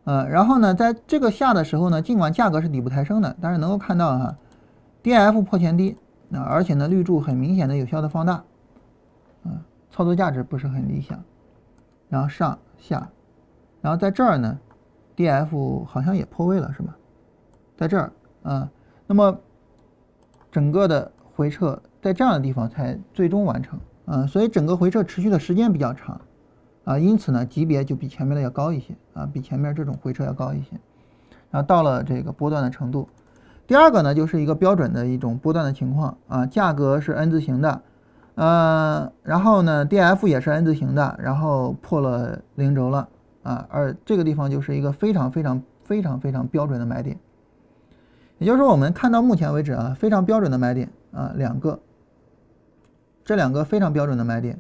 [0.05, 4.37] 呃，然后呢，在这个下的时候呢，尽管价格是底部抬升的，但是能够看到哈。
[5.03, 5.97] D F 破前低，
[6.29, 8.35] 那而且呢绿柱很明显的有效的放大，
[9.45, 11.23] 啊，操作价值不是很理想。
[12.09, 13.11] 然后上下，
[13.81, 14.59] 然后在这儿呢
[15.17, 16.97] ，D F 好像也破位了是吧？
[17.77, 18.13] 在这儿
[18.45, 18.71] 啊，
[19.07, 19.37] 那么
[20.55, 23.77] 整个的回撤在这样的地方才最终完成
[24.07, 26.21] 啊，所以整个回撤持续的时间比较长
[26.85, 30.79] 啊，因此呢级别就比前面的要高一些啊，比前面这种回撤要高一些。
[31.51, 33.09] 然后到了这个波段的程度。
[33.67, 37.83] 第二个呢，就是一个标准的一种波段的情况啊，价格是 N 字形的，
[38.37, 43.09] 呃，然后呢，D F 也是 N 字形的，然后破了零轴了
[43.43, 47.19] 啊，而这个地方就是一个非常非常非常非常标准的买点，
[48.39, 51.79] 也就是说，我们看到目前为止啊，非常标准的买点啊，两个，
[53.25, 54.59] 这两个非常标准的买点，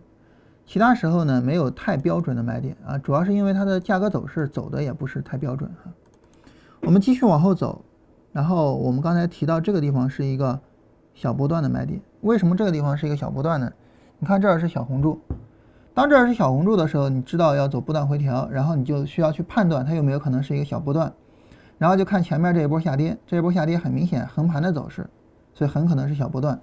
[0.65, 5.91] 其他时候呢没有太标准的买点啊，主要是因为它的价格走势走的也不是太标准哈，
[6.83, 7.85] 我们继续往后走。
[8.33, 10.59] 然后我们刚才提到这个地方是一个
[11.15, 13.73] 小波段的买点，为什么这个地方是一个小波段呢？
[14.19, 15.21] 你看这儿是小红柱，
[15.95, 21.13] 当这儿是小红柱的时候，你知道要走波段回调，然后你就需要去判断它有没有可能是一个小波段，
[21.79, 25.09] 然后就看前面这一波下跌，这一波下跌很明显横盘的走势，
[25.53, 26.61] 所以很可能是小波段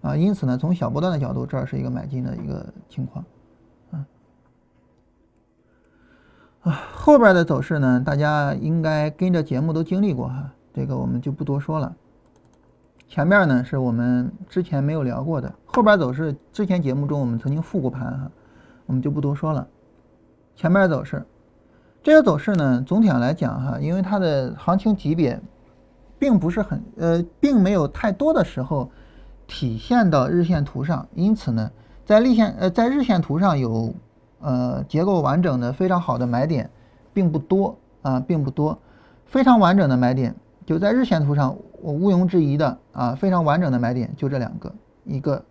[0.00, 3.24] 啊，因此呢，从小波段的角度，这儿是一个买进的一个情况，
[3.90, 4.06] 啊
[6.62, 10.50] 啊，后边的走势呢，大家应该跟着节目都经历过哈。
[10.72, 11.94] 这个我们就不多说了。
[13.06, 18.30] 前面呢是我们之前没有聊过的，后边走势之前节目中我们曾经复过盘哈，
[18.86, 19.68] 我们就不多说了。
[20.56, 21.24] 前面走势，
[22.04, 25.40] 这个走势呢，总体上来讲哈，因为它的行情级别
[26.18, 28.90] 并不是很呃，并没有太多的时候
[29.46, 31.70] 体现到日线图上，因此呢，
[32.04, 33.94] 在日线呃在日线图上有
[34.40, 36.68] 呃结构完整的非常好的买点
[37.14, 38.78] 并不多啊，并不多，
[39.24, 40.34] 非常完整的买点。
[40.66, 44.70] 就在日线图上，我毋庸置疑的啊，非常完整的买点就这两个，
[45.04, 45.42] 一个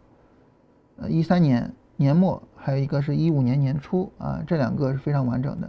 [0.98, 5.68] 呃一三年年末，还有一个是一五年年初啊，这两个是非常完整的。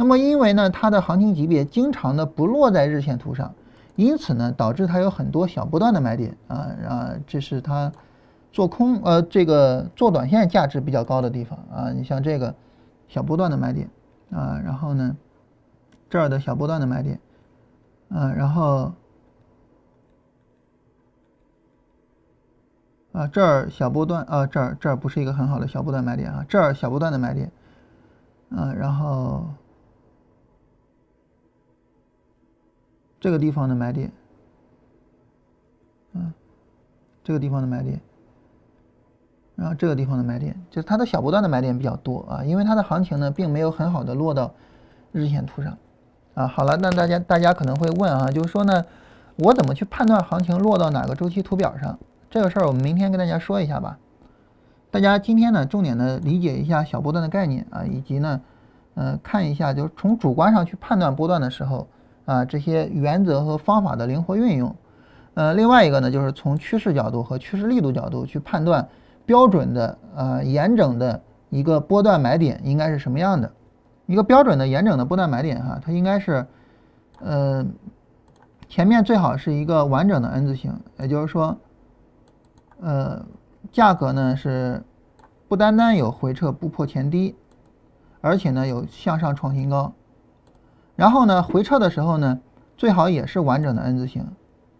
[0.00, 3.54] 那么因为呢，它的行情级别经常的不落在日线图上，
[3.96, 6.56] 因此呢，导致它有很多小波段的买点啊
[6.88, 7.92] 啊，这是它
[8.50, 11.90] 做空呃这个做短线价值比较高的地方啊。
[11.92, 12.54] 你像这个
[13.08, 13.90] 小波段的买点
[14.30, 15.14] 啊，然后呢
[16.08, 17.20] 这儿的小波段的买点。
[18.08, 18.90] 嗯，然后
[23.12, 27.52] 啊，这儿小波段啊，这儿这儿不是一个很好的小波段买点啊，这儿小波段的买点，
[28.48, 29.44] 嗯，然后
[33.20, 34.10] 这个地方的买点，
[36.14, 36.32] 嗯，
[37.22, 38.00] 这个地方的买点，
[39.54, 44.52] 然后这个地方的买点，就是它的小波段的买点比较多啊，因为它的行情呢，并没有很好的落到
[45.12, 45.76] 日线图上。
[46.34, 48.86] 啊，好了，那大家大家可能会问啊，就是说呢，
[49.36, 51.98] 我怎么去判断行情落到哪个周期图表上？
[52.30, 53.98] 这个事儿我们明天跟大家说一下吧。
[54.92, 58.40] 大家今天呢，重点的理解一下小波段的概念啊，以及呢，
[58.94, 61.88] 呃，看一下就是从主观上去判断波段的时候
[62.30, 64.72] 啊，这些原则和方法的灵活运用。
[65.34, 68.88] 呃，另外一个呢，就是从趋势角度和趋势力度角度去判断
[69.26, 73.50] 标准的呃严整的一个波段买点应该是什么样的。
[74.06, 76.46] 一个标准的严整的波段买点哈，它应该是，
[77.18, 77.66] 呃，
[78.68, 81.56] 前面最好是一个完整的 N 字形，也就是说，
[82.80, 83.24] 呃，
[83.72, 84.80] 价格呢是
[85.48, 87.34] 不单单有回撤不破前低，
[88.20, 89.92] 而且呢有向上创新高，
[91.00, 92.38] 然后呢回撤的时候呢
[92.76, 94.22] 最好也是完整的 N 字形，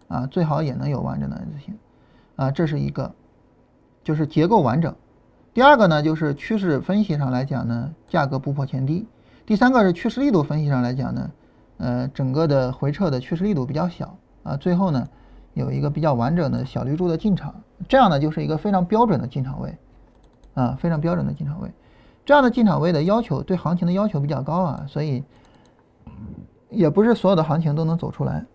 [0.07, 1.75] 啊，最好也能有完整的 N 字形，
[2.35, 3.11] 啊，这是一个，
[4.03, 4.93] 就是结构完整。
[5.51, 9.07] 第二个呢就是趋势分析上来讲呢，价格不破前低。
[9.47, 11.31] 第三个是趋势力度分析上来讲呢，
[11.77, 15.07] 呃，整个的回撤的趋势力度比较小啊，最后呢
[15.55, 17.55] 有一个比较完整的小绿柱的进场，
[17.89, 19.75] 这样呢就是一个非常标准的进场位，
[20.53, 21.71] 啊，非常标准的进场位，
[22.25, 25.23] 这样的进场位的要求对行情的要求比较高啊，所以
[26.69, 28.45] 也不是所有的行情都能走出来，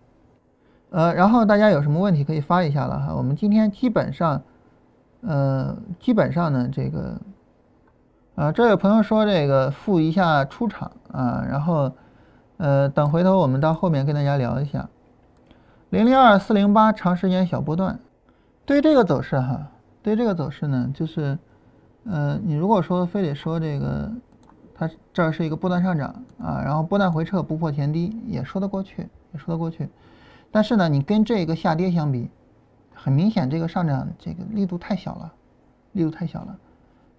[0.89, 4.41] 呃，然后大家有什么问题可以发一下了哈，我们今天基本上，
[5.21, 7.19] 呃，基本上呢这个。
[8.35, 11.91] 啊，这位朋友说这个付一下出场啊，然后，
[12.57, 14.87] 呃，等回头我们到后面跟大家聊一下，
[15.89, 17.97] 零零二四零八长时间小波段，
[18.63, 19.71] 对这个走势哈，
[20.03, 21.35] 对这个走势呢，就是，
[22.05, 24.11] 呃，你如果说非得说这个，
[24.77, 29.89] 它这儿是一个波段上涨啊，然后波段回撤不破前低也说得过去，也说得过去，
[30.51, 32.29] 但是呢，你跟这个下跌相比，
[32.93, 35.33] 很明显这个上涨这个力度太小了，
[35.93, 36.57] 力度太小了。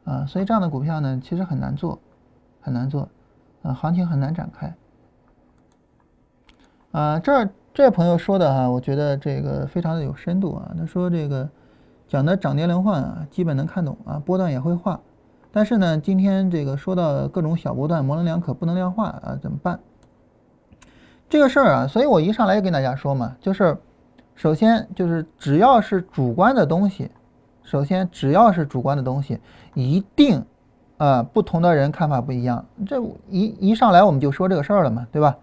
[0.04, 1.98] 啊，所以这样的股票呢，其实很难做，
[2.62, 3.08] 很难做，
[3.62, 4.74] 啊，行情很难展开。
[6.92, 10.74] 啊，这儿这位朋友说的哈，我觉得这个非常的有深度啊。
[10.78, 11.46] 他说这个
[12.06, 14.98] 讲的涨跌轮换啊，基本能看懂啊，波段也会画，
[15.58, 19.80] 但是呢，今天这个说到各种小波段模棱两可，不能量化啊，怎么办？
[21.28, 23.76] 这个事儿啊，所以我一上来就跟大家说嘛，就是
[24.36, 27.10] 首先就是只要是主观的东西。
[27.64, 29.40] 首先，只要是主观的东西，
[29.74, 30.44] 一定，
[30.96, 32.64] 啊，不同的人看法不一样。
[32.86, 35.36] 这一一上来我们就说这个事儿了嘛，对吧？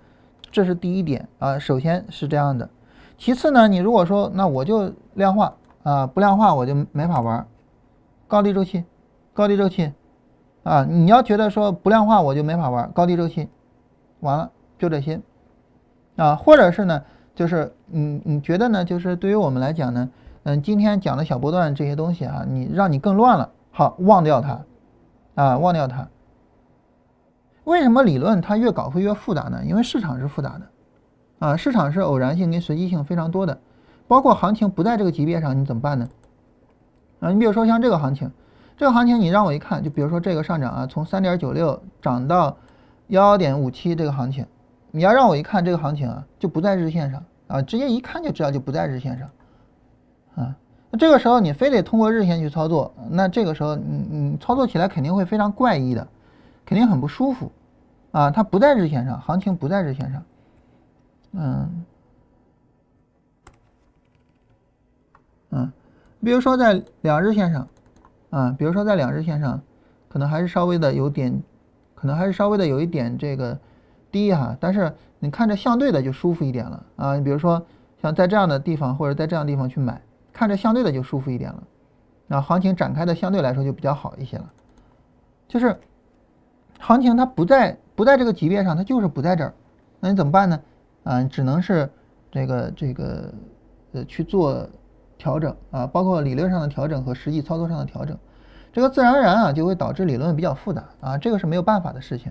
[0.50, 1.60] 这是第一点啊。
[1.60, 2.70] 首先是这样的，
[3.18, 5.54] 其次呢，你如果说那我就量化
[5.84, 7.46] 啊，不量化我就没法玩。
[8.30, 8.86] 高低周期，
[9.34, 9.92] 高低周期，
[10.66, 13.48] 啊，你要觉得说不量化我就没法玩高低周期，
[14.22, 15.22] 完了就这些，
[16.16, 17.04] 啊，或者是呢，
[17.36, 20.10] 就是你你觉得呢，就是对于我们来讲呢。
[20.48, 23.50] 嗯，今天讲的小波段这些东西啊，你让你更乱了。
[23.72, 24.64] 好，忘掉它，
[25.36, 26.08] 啊，忘掉它。
[27.64, 29.64] 为什么理论它越搞会越复杂呢？
[29.66, 30.68] 因为市场是复杂的，
[31.40, 33.60] 啊，市场是偶然性跟随机性非常多的，
[34.08, 36.08] 包括行情不在这个级别上，你怎么办呢？
[37.22, 38.32] 啊，你比如说像这个行情，
[38.78, 42.58] 这个行情你让我一看，就比如说这个上涨啊，从三点九六涨到
[43.08, 44.46] 幺幺点五七这个行情，
[44.92, 49.30] 你要让我一看这个行情啊，就不在日线上啊，直接一看就知道就不在日线上。
[50.36, 50.56] 啊，
[50.92, 56.06] 那这个时候你非得通过日线去操作，那这个时候你你操作起来肯定会非常怪异的，
[56.66, 57.50] 肯定很不舒服，
[58.12, 60.24] 啊，它不在日线上，行情不在日线上，
[61.32, 61.86] 嗯，
[65.52, 65.72] 嗯，
[66.22, 67.66] 比如说在两日线上，
[68.36, 69.62] 啊，比如说在两日线上，
[70.10, 71.42] 可能还是稍微的有点，
[71.94, 73.58] 可能还是稍微的有一点这个
[74.12, 77.66] 低哈，但是你看着相对的就舒服一点了啊，你比如说
[78.02, 80.02] 像在这样的地方或者在这样的地方去买。
[80.34, 81.64] 看着相对的就舒服一点了，
[82.28, 84.52] 那行情展开的相对来说就比较好一些了。
[85.48, 85.80] 就是
[86.78, 89.54] 行情它不在不在这个级别上，它就是不在这儿，
[90.02, 90.60] 那你怎么办呢？
[91.06, 91.90] 啊，只能是
[92.30, 93.34] 这个这个
[93.94, 94.68] 呃去做
[95.18, 98.18] 调整啊，包括理论上的调整和实际操作上的调整，
[98.76, 102.30] 这个自然而然啊就会导致理论比较复杂啊，这个是没有办法的事情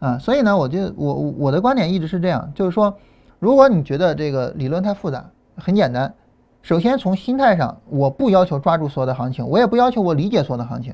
[0.00, 0.18] 啊。
[0.18, 2.92] 所以呢，我就我我的观点一直是这样，就是说，
[3.38, 5.24] 如果你觉得这个理论太复杂，
[5.56, 6.12] 很简单。
[6.60, 10.92] 首先从心态上，我不要求抓住所有的行情，我也不要求我理解所有的行情。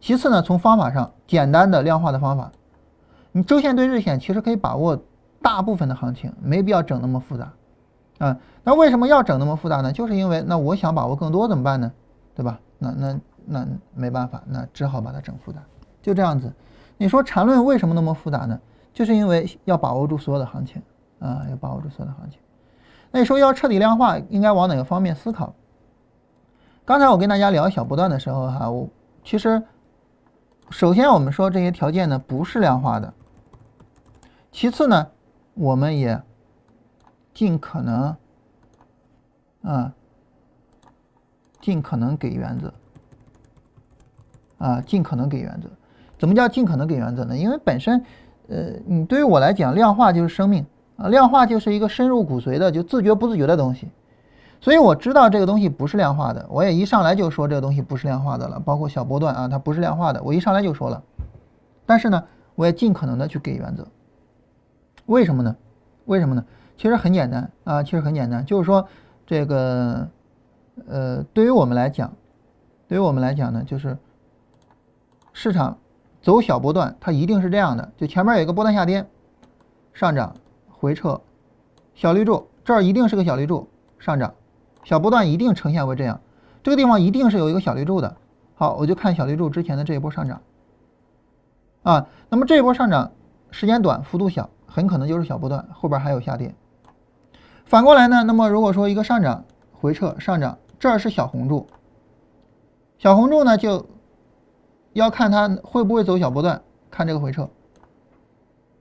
[0.00, 2.50] 其次呢，从方法上，简单的量化的方法，
[3.32, 4.98] 你周线对日线其实可以把握
[5.42, 7.52] 大部分的行情，没必要整那么复杂
[8.16, 8.38] 啊。
[8.64, 9.92] 那为什么要整那么复杂呢？
[9.92, 11.92] 就是因为那我想把握更多怎么办呢？
[12.34, 12.58] 对吧？
[12.78, 15.60] 那那那没办法，那只好把它整复杂，
[16.02, 16.52] 就这样子。
[16.96, 18.60] 你说缠论为什么那么复杂呢？
[18.92, 20.82] 就是因为要把握住所有的行情
[21.20, 22.38] 啊，要把握住所有的行情。
[23.10, 25.54] 那你说要彻底量化，应该往哪个方面思考？
[26.84, 28.88] 刚才我跟大家聊小波段的时候，哈，我
[29.24, 29.62] 其实
[30.70, 33.14] 首先我们说这些条件呢不是量化的，
[34.50, 35.08] 其次呢，
[35.54, 36.20] 我们也
[37.32, 38.16] 尽可能
[39.62, 39.94] 啊，
[41.60, 42.72] 尽可能给原则
[44.60, 45.68] 啊，尽可能给原则。
[46.16, 47.36] 怎么叫尽可能给原则呢？
[47.36, 48.00] 因为本身，
[48.48, 50.64] 呃，你对于我来讲，量化就是生命。
[50.96, 53.88] 啊，量化就是一个深入骨髓的，就自觉不自觉的东西，
[54.60, 61.02] 所以我知道这个东西不是量化的，我也一上来就说这个东西不是量化的了，包括小波段啊，它不是量化的，我一上来就说了。
[61.86, 62.22] 但是呢，
[62.54, 63.86] 我也尽可能的去给原则。
[65.06, 65.56] 为什么呢？
[66.04, 66.44] 为什么呢？
[66.76, 68.86] 其实很简单啊，其实很简单，就是说
[69.26, 70.06] 这个
[70.86, 72.12] 呃，对于我们来讲，
[72.86, 73.96] 对于我们来讲呢，就是
[75.42, 75.78] 市场
[76.20, 79.06] 走小波段，它一定是这样的，就前面有一个波段下跌，
[79.94, 80.34] 上涨
[80.68, 81.18] 回撤，
[81.94, 83.66] 小绿柱这儿一定是个小绿柱
[83.98, 84.34] 上涨，
[84.84, 86.20] 小波段一定呈现为这样，
[86.62, 88.14] 这个地方一定是有一个小绿柱的。
[88.54, 90.42] 好，我就看小绿柱之前的这一波上涨
[91.84, 93.10] 啊，那么这一波上涨
[93.50, 96.54] 时间短，幅度小，很可能就是小波段，后边还有下跌。
[97.64, 101.66] 反过来呢，那么如果说一个上涨回撤上涨，这儿是小红柱，
[102.98, 103.86] 小红柱呢就
[104.92, 106.60] 要看它会不会走小波段，
[106.90, 107.48] 看这个回撤，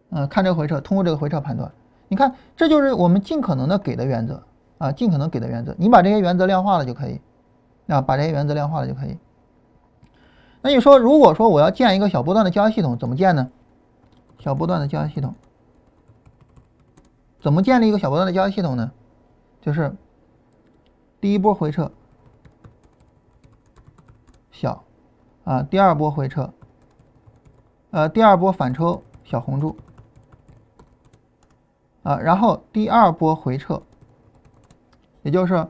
[0.10, 1.72] 嗯，看这个回撤，通过这个回撤判断。
[2.08, 4.44] 你看，这就是我们尽可能的给的原则
[4.80, 7.22] 啊，尽可能给的原则，你把这些原则量化了就可以
[7.88, 9.18] 啊，把这些原则量化了就可以。
[10.62, 13.50] 那你说，如果说我要建一个小波段的交易系统，怎么建呢？
[14.40, 15.36] 小波段的交易系统
[17.42, 18.92] 怎么建立一个小波段的交易系统呢？
[19.62, 19.94] 就是
[21.22, 21.92] 第一波回撤
[24.52, 24.84] 小
[25.50, 26.54] 啊，第二波回撤，
[27.90, 29.76] 呃，第二波反抽小红柱
[32.04, 33.82] 啊，然后第二波回撤，
[35.24, 35.68] 也就是。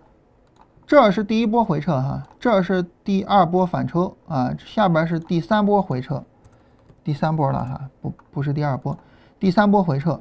[0.86, 6.24] 这是第一波回撤哈，这是第二波反抽啊，下边是第三波回撤，
[7.04, 8.98] 第三波了哈，不不是第二波，
[9.40, 10.20] 第三波回撤，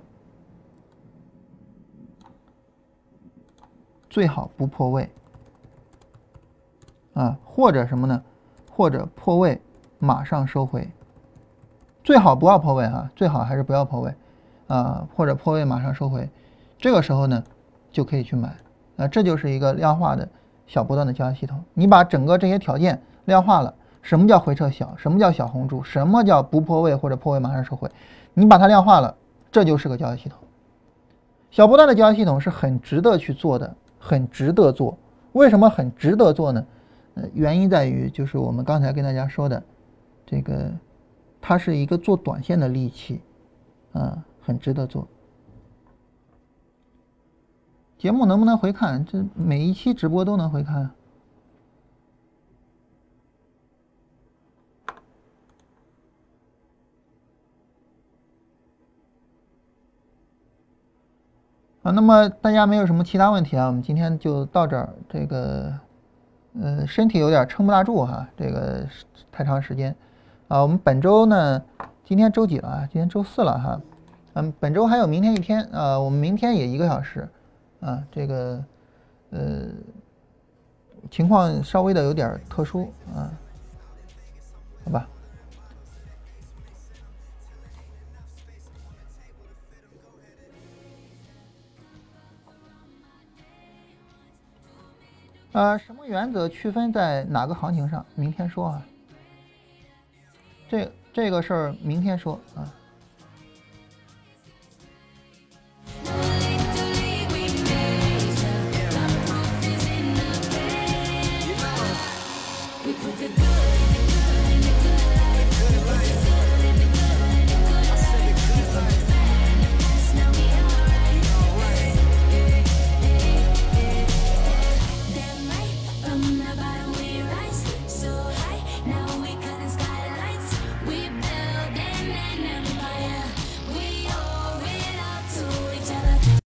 [4.11, 5.11] 最好不破位
[7.15, 8.23] 啊，或者什么呢？
[8.79, 9.61] 或者破位
[9.99, 10.89] 马上收回，
[12.05, 14.14] 最好不要破位哈，最好还是不要破位
[14.68, 16.31] 啊，或者破位马上收回，
[16.79, 17.43] 这个时候呢
[17.91, 18.55] 就可以去买
[18.97, 20.29] 啊，这就是一个量化的。
[20.68, 24.95] 小波段的交易系统，你把整个这些条件量化了，什么叫回撤小？
[24.97, 25.83] 什么叫小红柱？
[25.83, 27.91] 什么叫不破位或者破位马上收回？
[28.33, 29.12] 你把它量化了，
[29.51, 30.39] 这就是个交易系统。
[31.51, 34.97] 小波段的交易系统是很值得去做的，很值得做。
[35.33, 36.64] 为什么很值得做呢？
[37.35, 39.62] 原因在于就是我们刚才跟大家说的，
[40.27, 40.73] 这个
[41.41, 43.21] 它是一个做短线的利器，
[43.93, 45.07] 啊，很值得做。
[47.97, 49.05] 节目能不能回看？
[49.05, 50.91] 这每一期直播都能回看。
[61.83, 63.66] 啊，那么大家没有什么其他问题啊？
[63.66, 64.95] 我们今天就到这儿。
[65.09, 65.73] 这个，
[66.61, 68.87] 呃，身体有点撑不大住哈，这个
[69.31, 69.95] 太长时间。
[70.49, 71.63] 啊，我们本周呢，
[72.05, 72.89] 今天周几了？
[72.93, 73.81] 今天周四了哈。
[74.35, 77.29] 嗯，本周还有明天一天啊，我们明天也一个小时。
[77.81, 78.65] 啊，这个，
[79.31, 79.67] 呃，
[81.11, 83.31] 情况稍微的有点特殊啊，
[84.85, 85.09] 好吧。
[95.53, 98.05] 呃，什么原则区分在哪个行情上？
[98.15, 98.87] 明天说啊。
[100.69, 102.75] 这这个事儿明天说啊。